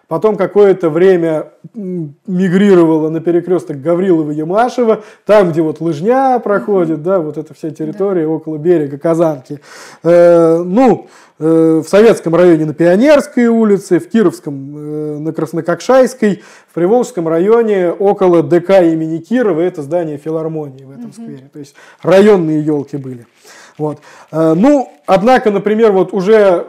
[0.09, 7.19] Потом какое-то время мигрировала на перекресток Гаврилова и Ямашева, там, где вот лыжня проходит, да,
[7.19, 8.29] вот эта вся территория да.
[8.29, 9.61] около берега Казанки.
[10.05, 11.09] Э, ну,
[11.41, 17.91] э, в Советском районе на Пионерской улице, в Кировском э, на Краснококшайской, в Приволжском районе
[17.91, 21.15] около ДК имени Кирова, это здание филармонии в этом угу.
[21.15, 21.51] сквере.
[21.53, 23.27] То есть районные елки были.
[23.77, 23.99] Вот.
[24.31, 26.65] Э, ну, однако, например, вот уже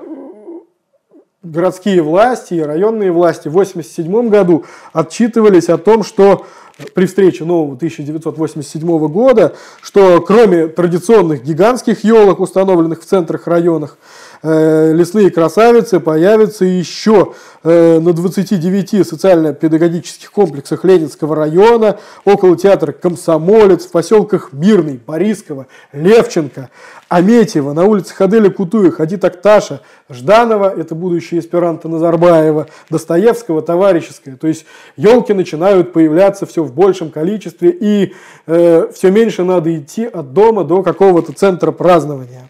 [1.43, 6.45] городские власти и районные власти в 1987 году отчитывались о том, что
[6.93, 13.97] при встрече нового 1987 года, что кроме традиционных гигантских елок, установленных в центрах районах,
[14.43, 23.91] лесные красавицы появятся еще э, на 29 социально-педагогических комплексах Ленинского района, около театра «Комсомолец», в
[23.91, 26.69] поселках Мирный, Борисково, Левченко,
[27.09, 34.35] Аметьево, на улицах Аделя Кутуя, Хади Такташа, Жданова, это будущее эсперанто Назарбаева, Достоевского, Товарищеское.
[34.35, 38.13] То есть елки начинают появляться все в большем количестве, и
[38.45, 42.49] э, все меньше надо идти от дома до какого-то центра празднования.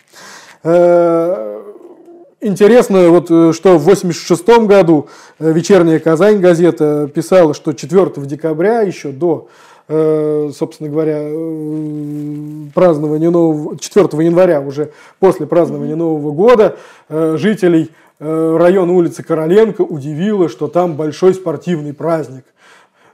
[0.64, 1.57] Э,
[2.48, 8.84] Интересно, вот, э, что в 1986 году э, вечерняя Казань газета писала, что 4 декабря,
[8.84, 9.50] еще до,
[9.90, 11.28] э, собственно говоря,
[12.74, 16.78] празднования нового, 4 января, уже после празднования Нового года,
[17.10, 22.46] жителей района улицы Короленко удивило, что там большой спортивный праздник–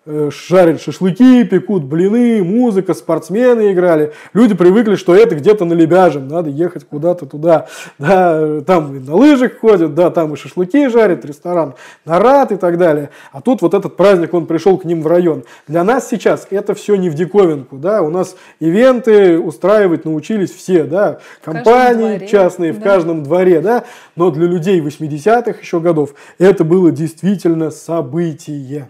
[0.06, 4.13] жарят шашлыки, пекут блины, музыка, спортсмены играли.
[4.34, 7.68] Люди привыкли, что это где-то на Лебяжем, надо ехать куда-то туда.
[7.98, 12.78] Да, там и на лыжах ходят, да, там и шашлыки жарят, ресторан Нарад и так
[12.78, 13.10] далее.
[13.32, 15.44] А тут вот этот праздник, он пришел к ним в район.
[15.68, 20.84] Для нас сейчас это все не в диковинку, да, у нас ивенты устраивать научились все,
[20.84, 22.80] да, компании дворе, частные да.
[22.80, 23.86] в каждом дворе, да,
[24.16, 28.89] но для людей 80-х еще годов это было действительно событие.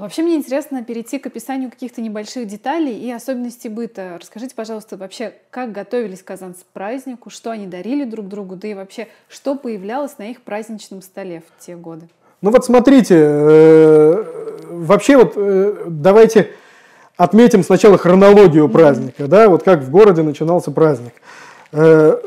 [0.00, 4.16] А вообще мне интересно перейти к описанию каких-то небольших деталей и особенностей быта.
[4.18, 8.72] Расскажите, пожалуйста, вообще, как готовились казанцы к празднику, что они дарили друг другу, да и
[8.72, 12.08] вообще, что появлялось на их праздничном столе в те годы?
[12.40, 14.24] Ну вот смотрите, э,
[14.70, 16.48] вообще вот э, давайте
[17.18, 21.12] отметим сначала хронологию праздника, да, вот как в городе начинался праздник.
[21.72, 22.18] Э,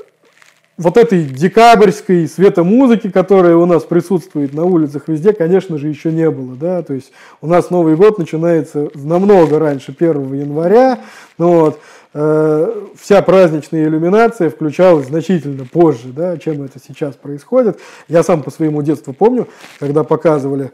[0.77, 6.29] вот этой декабрьской светомузыки, которая у нас присутствует на улицах везде, конечно же, еще не
[6.29, 6.55] было.
[6.55, 6.81] Да?
[6.81, 7.11] То есть
[7.41, 11.01] у нас Новый год начинается намного раньше 1 января.
[11.37, 11.79] Ну, вот,
[12.15, 17.79] э, вся праздничная иллюминация включалась значительно позже, да, чем это сейчас происходит.
[18.07, 19.47] Я сам по своему детству помню,
[19.79, 20.71] когда показывали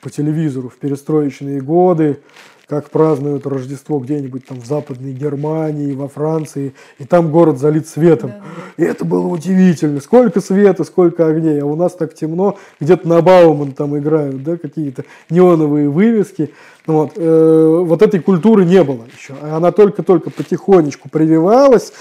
[0.00, 2.20] по телевизору в перестроечные годы,
[2.68, 8.30] как празднуют Рождество где-нибудь там в Западной Германии, во Франции, и там город залит светом.
[8.30, 8.84] Да.
[8.84, 10.00] И это было удивительно.
[10.00, 11.62] Сколько света, сколько огней.
[11.62, 16.52] А у нас так темно, где-то на Бауман там играют, да, какие-то неоновые вывески.
[16.86, 17.12] Вот.
[17.14, 19.34] Э, вот этой культуры не было еще.
[19.42, 21.92] Она только-только потихонечку прививалась.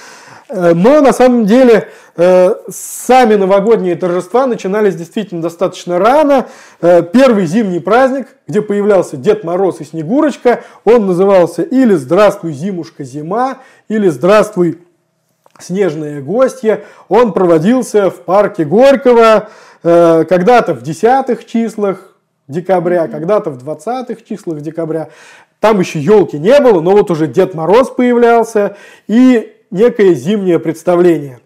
[0.48, 6.48] Э, но на самом деле э, сами новогодние торжества начинались действительно достаточно рано.
[6.82, 13.04] Э, первый зимний праздник, где появлялся Дед Мороз и Снегурочка, он назывался или «Здравствуй, зимушка,
[13.04, 14.80] зима», или «Здравствуй,
[15.60, 16.84] снежные гостья».
[17.10, 19.50] Он проводился в парке Горького
[19.82, 22.16] когда-то в десятых числах
[22.48, 25.10] декабря, когда-то в двадцатых числах декабря.
[25.60, 28.78] Там еще елки не было, но вот уже Дед Мороз появлялся.
[29.08, 31.40] И некое зимнее представление.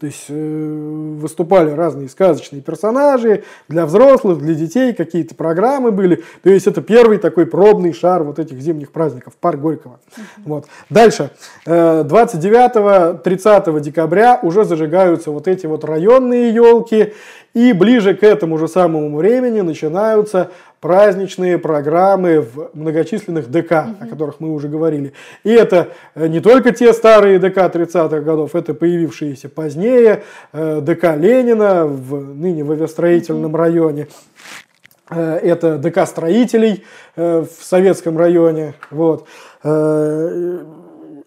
[0.00, 6.22] То есть э, выступали разные сказочные персонажи для взрослых, для детей, какие-то программы были.
[6.42, 9.98] То есть это первый такой пробный шар вот этих зимних праздников, парк Горького.
[10.16, 10.22] Uh-huh.
[10.44, 10.66] Вот.
[10.88, 11.30] Дальше.
[11.66, 17.14] Э, 29-30 декабря уже зажигаются вот эти вот районные елки.
[17.54, 23.96] И ближе к этому же самому времени начинаются праздничные программы в многочисленных ДК, угу.
[24.00, 25.12] о которых мы уже говорили.
[25.44, 30.22] И это э, не только те старые ДК 30-х годов, это появившиеся позднее
[30.52, 33.56] э, ДК Ленина, в, ныне в авиастроительном угу.
[33.56, 34.08] районе.
[35.10, 36.84] Э, это ДК строителей
[37.16, 38.74] в советском районе.
[38.92, 39.26] Вот.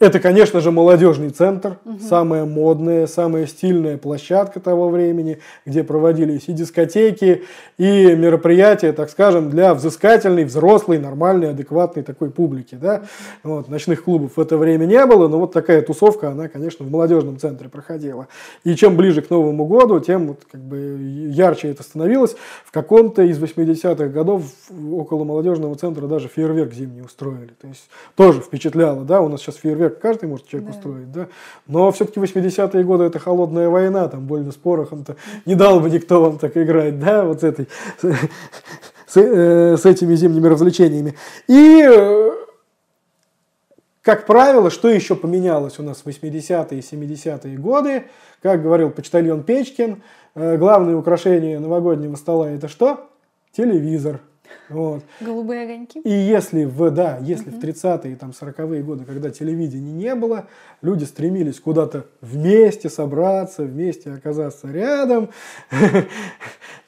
[0.01, 1.99] Это, конечно же, молодежный центр, угу.
[1.99, 7.43] самая модная, самая стильная площадка того времени, где проводились и дискотеки,
[7.77, 12.73] и мероприятия, так скажем, для взыскательной, взрослой, нормальной, адекватной такой публики.
[12.73, 13.03] Да?
[13.43, 16.89] Вот, ночных клубов в это время не было, но вот такая тусовка, она, конечно, в
[16.89, 18.27] молодежном центре проходила.
[18.63, 20.97] И чем ближе к Новому году, тем вот, как бы,
[21.29, 22.35] ярче это становилось.
[22.65, 24.45] В каком-то из 80-х годов
[24.91, 27.51] около молодежного центра даже фейерверк зимний устроили.
[27.61, 29.03] То есть тоже впечатляло.
[29.03, 29.21] Да?
[29.21, 30.75] У нас сейчас фейерверк как каждый может человек да.
[30.75, 31.27] устроить, да.
[31.67, 35.15] Но все-таки 80-е годы это холодная война, там больно с порохом-то
[35.45, 37.67] не дал бы никто вам так играть, да, вот с этой,
[38.01, 41.15] с, э, с этими зимними развлечениями.
[41.47, 42.31] И э,
[44.01, 48.05] как правило, что еще поменялось у нас в 80-е и 70-е годы?
[48.41, 50.01] Как говорил почтальон Печкин,
[50.35, 53.09] э, главное украшение новогоднего стола это что?
[53.51, 54.21] Телевизор.
[54.69, 55.03] Вот.
[55.19, 55.99] Голубые огоньки.
[56.01, 57.59] И если в, да, если угу.
[57.59, 60.47] в 30-е, там, 40-е годы, когда телевидения не было,
[60.81, 65.29] люди стремились куда-то вместе собраться, вместе оказаться рядом,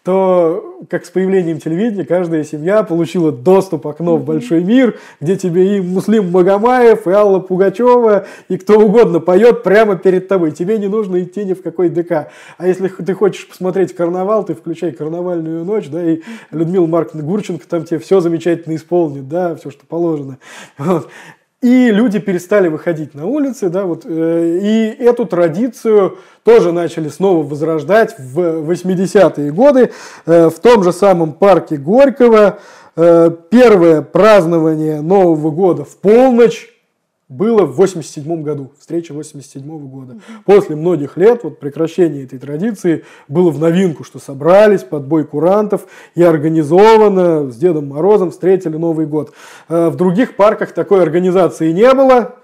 [0.04, 5.78] то, как с появлением телевидения, каждая семья получила доступ окно в большой мир, где тебе
[5.78, 10.52] и Муслим Магомаев, и Алла Пугачева, и кто угодно поет прямо перед тобой.
[10.52, 12.28] Тебе не нужно идти ни в какой ДК.
[12.58, 17.66] А если ты хочешь посмотреть карнавал, ты включай карнавальную ночь, да, и Людмила Марковна Гурченко
[17.66, 20.38] там тебе все замечательно исполнит, да, все, что положено.
[20.78, 21.08] Вот.
[21.64, 27.42] И люди перестали выходить на улицы, да, вот, э, и эту традицию тоже начали снова
[27.42, 29.92] возрождать в 80-е годы
[30.26, 32.60] э, в том же самом парке Горького.
[32.98, 36.68] Э, первое празднование Нового года в полночь
[37.34, 40.18] было в 87 году, встреча 87 года.
[40.46, 45.88] После многих лет вот, прекращения этой традиции было в новинку, что собрались под бой курантов
[46.16, 49.34] и организованно с Дедом Морозом встретили Новый год.
[49.68, 52.36] Э, в других парках такой организации не было.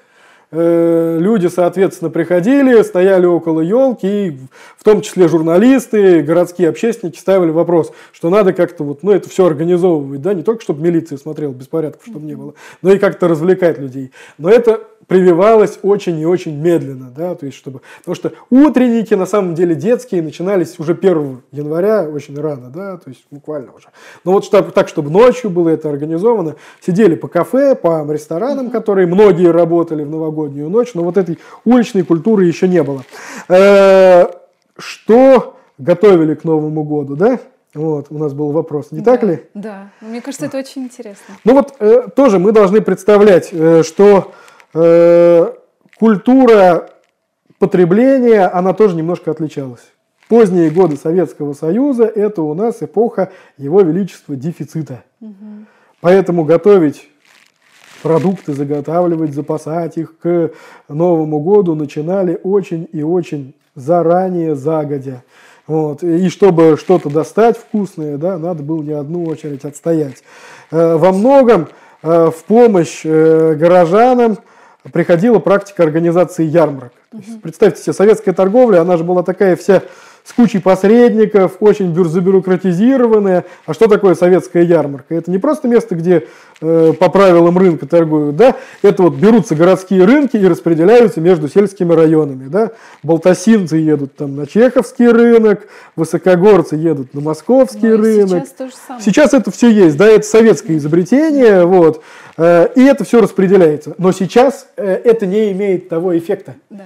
[0.52, 4.38] Э, люди, соответственно, приходили, стояли около елки, и
[4.78, 9.45] в том числе журналисты, городские общественники ставили вопрос, что надо как-то вот, ну, это все
[9.45, 13.78] организовывать, да, не только чтобы милиция смотрела беспорядков, чтобы не было, но и как-то развлекать
[13.78, 14.12] людей.
[14.39, 19.26] Но это прививалось очень и очень медленно, да, то есть чтобы, потому что утренники на
[19.26, 23.88] самом деле детские начинались уже 1 января очень рано, да, то есть буквально уже.
[24.24, 29.07] Но вот чтобы, так, чтобы ночью было это организовано, сидели по кафе, по ресторанам, которые
[29.07, 33.03] многие работали в новогоднюю ночь, но вот этой уличной культуры еще не было.
[33.49, 34.28] Э,
[34.78, 37.39] что готовили к Новому году, да?
[37.74, 39.39] Вот, у нас был вопрос, не да, так ли?
[39.55, 41.36] Да, мне кажется, это очень интересно.
[41.43, 44.34] Ну вот э, тоже мы должны представлять, э, что
[44.74, 45.53] Э,
[45.97, 46.89] культура
[47.57, 49.91] потребления, она тоже немножко отличалась.
[50.28, 55.03] Поздние годы Советского Союза– это у нас эпоха Его Величества дефицита.
[55.22, 55.34] Угу.
[56.01, 57.09] Поэтому готовить
[58.03, 60.51] продукты, заготавливать, запасать их к
[60.88, 65.24] Новому году начинали очень и очень заранее, загодя.
[65.65, 66.03] Вот.
[66.03, 70.24] И чтобы что-то достать вкусное, да, надо было не одну очередь отстоять.
[70.70, 71.70] Э, во многом
[72.03, 74.38] э, в помощь горожанам–
[74.91, 76.93] приходила практика организации ярмарок.
[77.11, 77.39] Угу.
[77.41, 79.84] Представьте себе, советская торговля, она же была такая вся
[80.24, 83.45] с кучей посредников, очень забюрократизированная.
[83.65, 85.15] А что такое советская ярмарка?
[85.15, 86.28] Это не просто место, где
[86.61, 88.55] э, по правилам рынка торгуют, да?
[88.82, 92.72] Это вот берутся городские рынки и распределяются между сельскими районами, да?
[93.03, 98.45] Балтасинцы едут там на Чеховский рынок, высокогорцы едут на Московский ну, рынок.
[98.45, 99.03] Сейчас, то же самое.
[99.03, 100.07] сейчас это все есть, да?
[100.07, 102.03] Это советское изобретение, вот.
[102.38, 103.95] Э, и это все распределяется.
[103.97, 106.55] Но сейчас э, это не имеет того эффекта.
[106.70, 106.84] Да.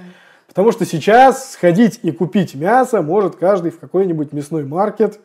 [0.54, 5.18] Потому что сейчас сходить и купить мясо может каждый в какой-нибудь мясной маркет,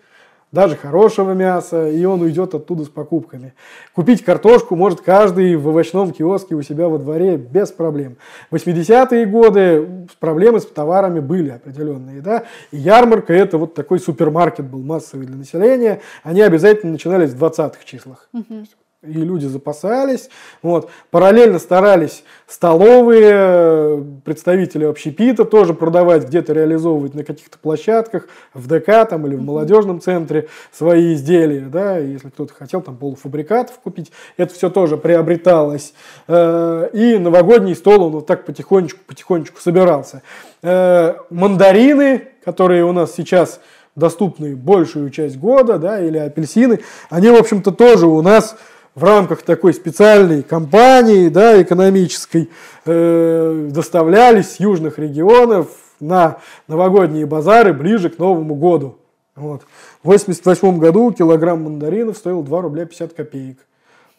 [0.51, 3.53] даже хорошего мяса, и он уйдет оттуда с покупками.
[3.93, 8.17] Купить картошку может каждый в овощном киоске у себя во дворе без проблем.
[8.49, 12.21] В 80-е годы проблемы с товарами были определенные.
[12.21, 12.45] Да?
[12.71, 16.01] И ярмарка это вот такой супермаркет был массовый для населения.
[16.23, 18.27] Они обязательно начинались в 20-х числах.
[18.33, 18.65] Угу
[19.01, 20.29] и люди запасались.
[20.61, 20.89] Вот.
[21.09, 29.07] Параллельно старались столовые, э, представители общепита тоже продавать, где-то реализовывать на каких-то площадках, в ДК
[29.09, 31.61] там, или в молодежном центре свои изделия.
[31.61, 35.93] Да, если кто-то хотел там полуфабрикатов купить, это все тоже приобреталось.
[36.27, 40.23] Э, и новогодний стол он вот так потихонечку-потихонечку собирался.
[40.61, 43.61] Э, мандарины, которые у нас сейчас
[43.95, 48.57] доступны большую часть года, да, или апельсины, они, в общем-то, тоже у нас
[48.95, 52.49] в рамках такой специальной кампании да, экономической
[52.85, 55.67] э, доставлялись с южных регионов
[55.99, 56.37] на
[56.67, 58.97] новогодние базары ближе к Новому году.
[59.35, 59.61] Вот.
[60.03, 63.57] В 1988 году килограмм мандаринов стоил 2 рубля 50 копеек.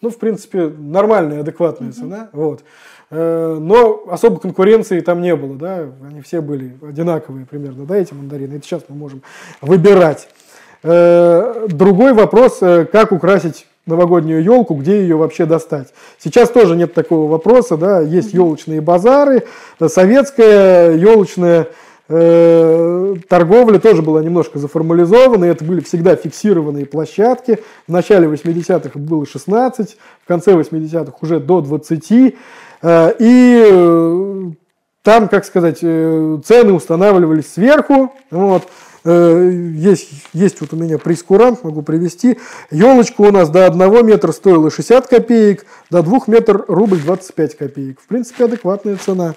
[0.01, 2.31] Ну, в принципе, нормальная, адекватная цена.
[2.33, 2.63] Вот.
[3.11, 5.57] Э, но особой конкуренции там не было.
[5.57, 5.89] Да?
[6.09, 8.55] Они все были одинаковые примерно, да, эти мандарины.
[8.55, 9.23] Это сейчас мы можем
[9.61, 10.29] выбирать.
[10.83, 15.89] Э, другой вопрос, э, как украсить новогоднюю елку, где ее вообще достать.
[16.19, 19.45] Сейчас тоже нет такого вопроса, да, есть елочные базары,
[19.87, 21.69] советская елочная
[22.09, 27.59] э, торговля тоже была немножко заформализована, это были всегда фиксированные площадки.
[27.87, 32.35] В начале 80-х было 16, в конце 80-х уже до 20.
[32.83, 34.51] Э, и э,
[35.03, 38.13] там, как сказать, э, цены устанавливались сверху.
[38.31, 38.65] Вот.
[39.05, 42.39] Э, есть, есть вот у меня прескурант, могу привести.
[42.71, 48.01] Елочка у нас до 1 метра стоила 60 копеек, до 2 метров рубль 25 копеек.
[48.01, 49.35] В принципе, адекватная цена.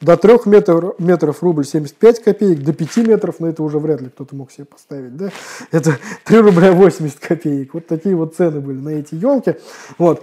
[0.00, 4.08] До 3 метров, метров рубль 75 копеек, до 5 метров, но это уже вряд ли
[4.08, 5.30] кто-то мог себе поставить, да?
[5.70, 7.74] Это 3 рубля 80 копеек.
[7.74, 9.54] Вот такие вот цены были на эти елки.
[9.98, 10.22] Вот.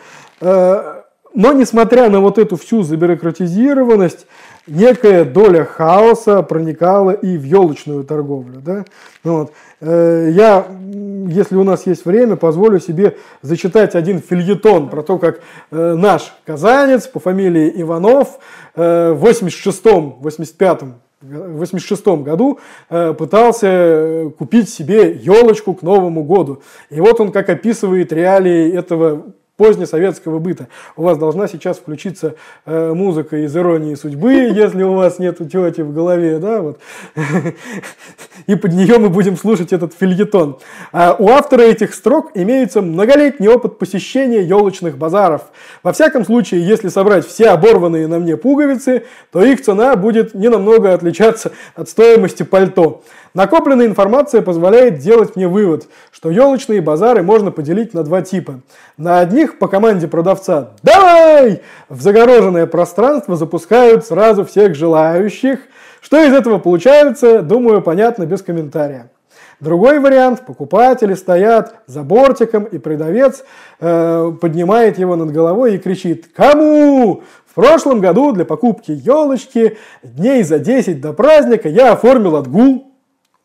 [1.34, 4.28] Но несмотря на вот эту всю забюрократизированность,
[4.68, 8.60] некая доля хаоса проникала и в елочную торговлю.
[8.60, 8.86] Да?
[9.24, 9.54] Ну вот.
[9.80, 10.68] Э, я,
[11.28, 15.40] если у нас есть время, позволю себе зачитать один фильетон про то, как
[15.72, 18.40] э, наш казанец по фамилии Иванов
[18.76, 22.60] э, в 86-м, 85-м в 86 году
[22.90, 26.64] пытался купить себе елочку к Новому году.
[26.90, 29.28] И вот он как описывает реалии этого
[29.62, 30.70] позднесоветского быта.
[30.96, 32.34] У вас должна сейчас включиться
[32.66, 36.80] э, музыка из иронии судьбы, если у вас нет тети в голове, да, вот.
[38.48, 40.58] И под нее мы будем слушать этот фильетон.
[40.92, 45.44] А у автора этих строк имеется многолетний опыт посещения елочных базаров.
[45.84, 50.50] Во всяком случае, если собрать все оборванные на мне пуговицы, то их цена будет не
[50.50, 53.04] намного отличаться от стоимости пальто.
[53.34, 58.62] Накопленная информация позволяет делать мне вывод, что елочные базары можно поделить на два типа.
[58.98, 65.60] На одних по команде продавца «Давай!» в загороженное пространство запускают сразу всех желающих.
[66.02, 69.10] Что из этого получается, думаю, понятно без комментария.
[69.62, 73.44] Другой вариант– покупатели стоят за бортиком, и продавец
[73.80, 80.44] э, поднимает его над головой и кричит «Кому?» В прошлом году для покупки елочки дней
[80.44, 82.91] за 10 до праздника я оформил отгул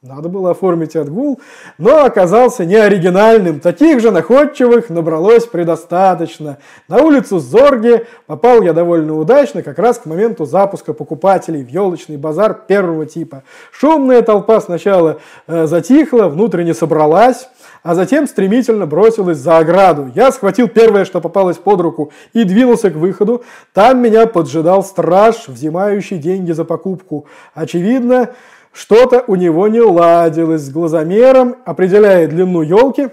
[0.07, 1.41] надо было оформить отгул,
[1.79, 3.59] но оказался неоригинальным.
[3.59, 6.59] Таких же находчивых набралось предостаточно.
[6.89, 12.17] На улицу Зорги попал я довольно удачно, как раз к моменту запуска покупателей в елочный
[12.17, 13.43] базар первого типа.
[13.73, 17.49] Шумная толпа сначала э, затихла, внутренне собралась,
[17.87, 20.11] а затем стремительно бросилась за ограду.
[20.13, 23.45] Я схватил первое, что попалось под руку, и двинулся к выходу.
[23.73, 27.27] Там меня поджидал страж, взимающий деньги за покупку.
[27.55, 28.31] Очевидно,
[28.73, 33.11] что-то у него не ладилось с глазомером, определяя длину елки,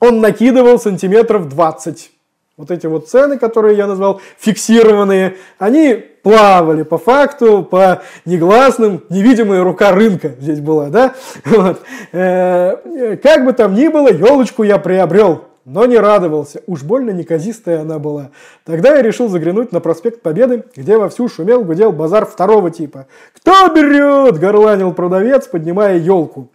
[0.00, 2.10] он накидывал сантиметров 20.
[2.56, 9.64] Вот эти вот цены, которые я назвал фиксированные, они плавали по факту, по негласным, невидимая
[9.64, 11.14] рука рынка здесь была, да?
[11.44, 11.80] Вот.
[12.12, 15.46] Э, как бы там ни было, елочку я приобрел.
[15.64, 16.60] но не радовался.
[16.66, 18.30] Уж больно неказистая она была.
[18.64, 23.06] Тогда я решил заглянуть на проспект Победы, где вовсю шумел, гудел базар второго типа.
[23.34, 26.50] «Кто берет?»– горланил продавец, поднимая елку.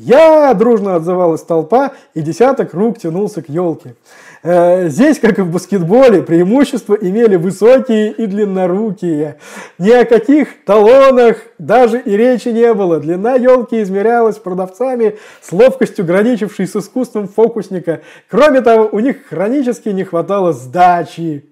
[0.00, 3.96] «Я!»– дружно отзывалась толпа, и десяток рук тянулся к елке.
[4.42, 9.36] Э, здесь, как и в баскетболе, преимущество имели высокие и длиннорукие.
[9.78, 12.98] Ни о каких талонах даже и речи не было.
[12.98, 18.00] Длина елки измерялась продавцами с ловкостью, граничившей с искусством фокусника.
[18.30, 21.44] Кроме того, у них хронически не хватало сдачи.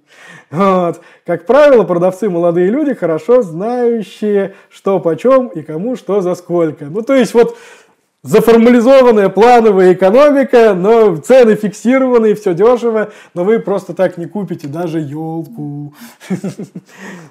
[0.51, 1.03] Вот.
[1.27, 6.87] Как правило, продавцы молодые люди, хорошо знающие, что почем и кому что за сколько.
[6.87, 7.55] Ну, то есть, вот
[8.25, 15.01] заформализованная плановая экономика, но цены фиксированные, все дешево, но вы просто так не купите даже
[15.01, 15.95] елку.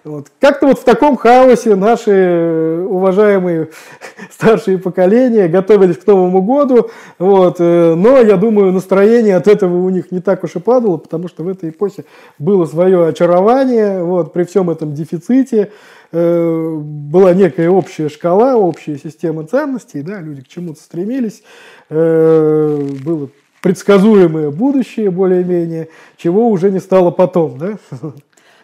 [0.03, 0.27] Вот.
[0.39, 3.69] Как-то вот в таком хаосе наши уважаемые
[4.31, 7.57] старшие поколения готовились к Новому году, вот.
[7.59, 11.27] Э, но я думаю, настроение от этого у них не так уж и падало, потому
[11.27, 12.05] что в этой эпохе
[12.39, 15.71] было свое очарование, вот, при всем этом дефиците, Э,
[16.11, 21.43] была некая общая шкала, общая система ценностей, да, люди к чему-то стремились,
[21.89, 23.29] э, было
[23.61, 27.57] предсказуемое будущее более-менее, чего уже не стало потом.
[27.57, 27.77] Да?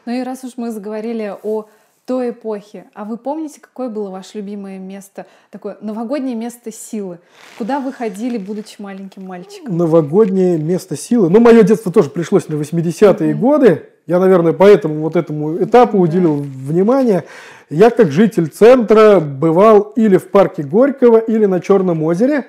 [0.06, 1.68] Ну и раз уж мы заговорили о
[2.06, 2.86] той эпохи.
[2.94, 7.20] А вы помните, какое было ваше любимое место, такое новогоднее место силы?
[7.58, 9.78] Куда вы ходили, будучи маленьким мальчиком?
[9.78, 11.30] Новогоднее место силы.
[11.30, 13.34] Ну, мое детство тоже пришлось на 80-е mm-hmm.
[13.36, 13.90] годы.
[14.06, 17.24] Я, наверное, поэтому вот этому этапу уделил внимание.
[17.70, 22.46] Я, как житель центра, бывал или в парке Горького, или на Черном озере.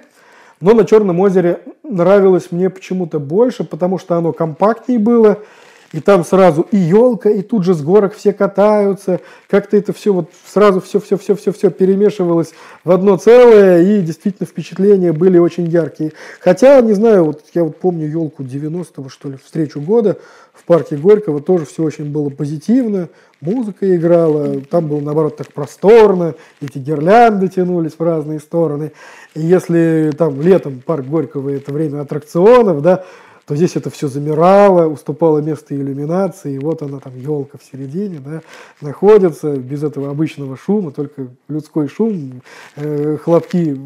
[0.60, 5.38] Но на Черном озере нравилось мне почему-то больше, потому что оно компактнее было–
[5.94, 9.20] и там сразу и елка, и тут же с горок все катаются.
[9.48, 12.52] Как-то это все вот сразу все-все-все-все-все перемешивалось
[12.82, 16.12] в одно целое, и действительно впечатления были очень яркие.
[16.40, 20.18] Хотя, не знаю, вот я вот помню елку 90-го, что ли, встречу года
[20.64, 23.08] парке Горького, тоже все очень было позитивно,
[23.40, 28.92] музыка играла, там было, наоборот, так просторно, эти гирлянды тянулись в разные стороны.
[29.34, 33.04] И если там летом парк Горького– это время аттракционов, да,
[33.46, 38.18] то здесь это все замирало, уступало место иллюминации, и вот она там, елка в середине,
[38.24, 38.40] да,
[38.80, 42.40] находится, без этого обычного шума, только людской шум,
[42.76, 43.78] э, хлопки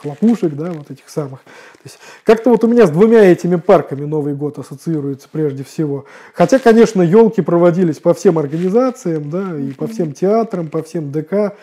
[0.00, 1.40] хлопушек, да, вот этих самых.
[1.40, 6.04] То есть как-то вот у меня с двумя этими парками Новый год ассоциируется прежде всего.
[6.34, 11.54] Хотя, конечно, елки проводились по всем организациям, да, и по всем театрам, по всем ДК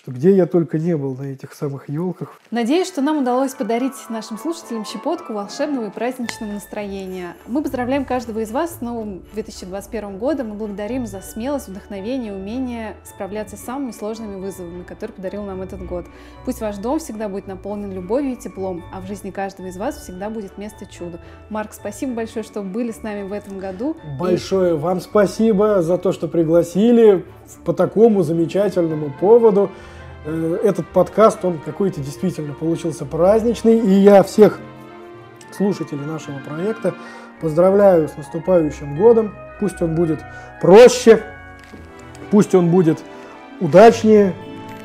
[0.00, 2.40] что где я только не был на этих самых елках.
[2.50, 7.36] Надеюсь, что нам удалось подарить нашим слушателям щепотку волшебного и праздничного настроения.
[7.46, 12.96] Мы поздравляем каждого из вас с новым 2021 годом и благодарим за смелость, вдохновение, умение
[13.04, 16.06] справляться с самыми сложными вызовами, которые подарил нам этот год.
[16.46, 19.96] Пусть ваш дом всегда будет наполнен любовью и теплом, а в жизни каждого из вас
[19.96, 21.18] всегда будет место чуду.
[21.50, 23.98] Марк, спасибо большое, что были с нами в этом году.
[24.18, 24.78] Большое и...
[24.78, 27.26] вам спасибо за то, что пригласили
[27.66, 29.70] по такому замечательному поводу.
[30.24, 34.58] Э, этот подкаст, он какой-то действительно получился праздничный, и я всех
[35.50, 36.94] слушателей нашего проекта
[37.40, 39.34] поздравляю с наступающим годом.
[39.60, 40.20] Пусть он будет
[40.60, 41.22] проще,
[42.30, 42.98] пусть он будет
[43.60, 44.34] удачнее,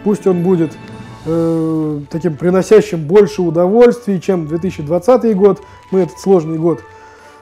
[0.05, 0.77] пусть он будет
[1.25, 5.61] э, таким приносящим больше удовольствий, чем 2020 год.
[5.91, 6.81] Мы этот сложный год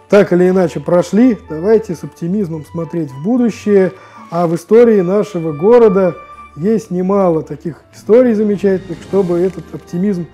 [0.10, 1.38] так или иначе прошли.
[1.48, 3.94] Давайте с оптимизмом смотреть в будущее.
[4.32, 6.16] А в истории нашего города
[6.56, 10.28] есть немало таких историй замечательных, чтобы этот оптимизм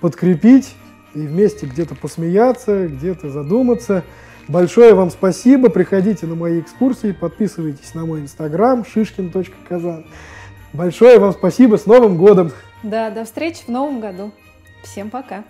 [0.00, 0.74] подкрепить
[1.14, 4.04] и вместе где-то посмеяться, где-то задуматься.
[4.48, 5.70] Большое вам спасибо.
[5.70, 10.06] Приходите на мои экскурсии, подписывайтесь на мой инстаграм шишкин.казан.
[10.72, 11.76] Большое вам спасибо.
[11.76, 12.52] С Новым годом!
[12.82, 14.30] Да, до встречи в Новом году.
[14.82, 15.44] Всем пока!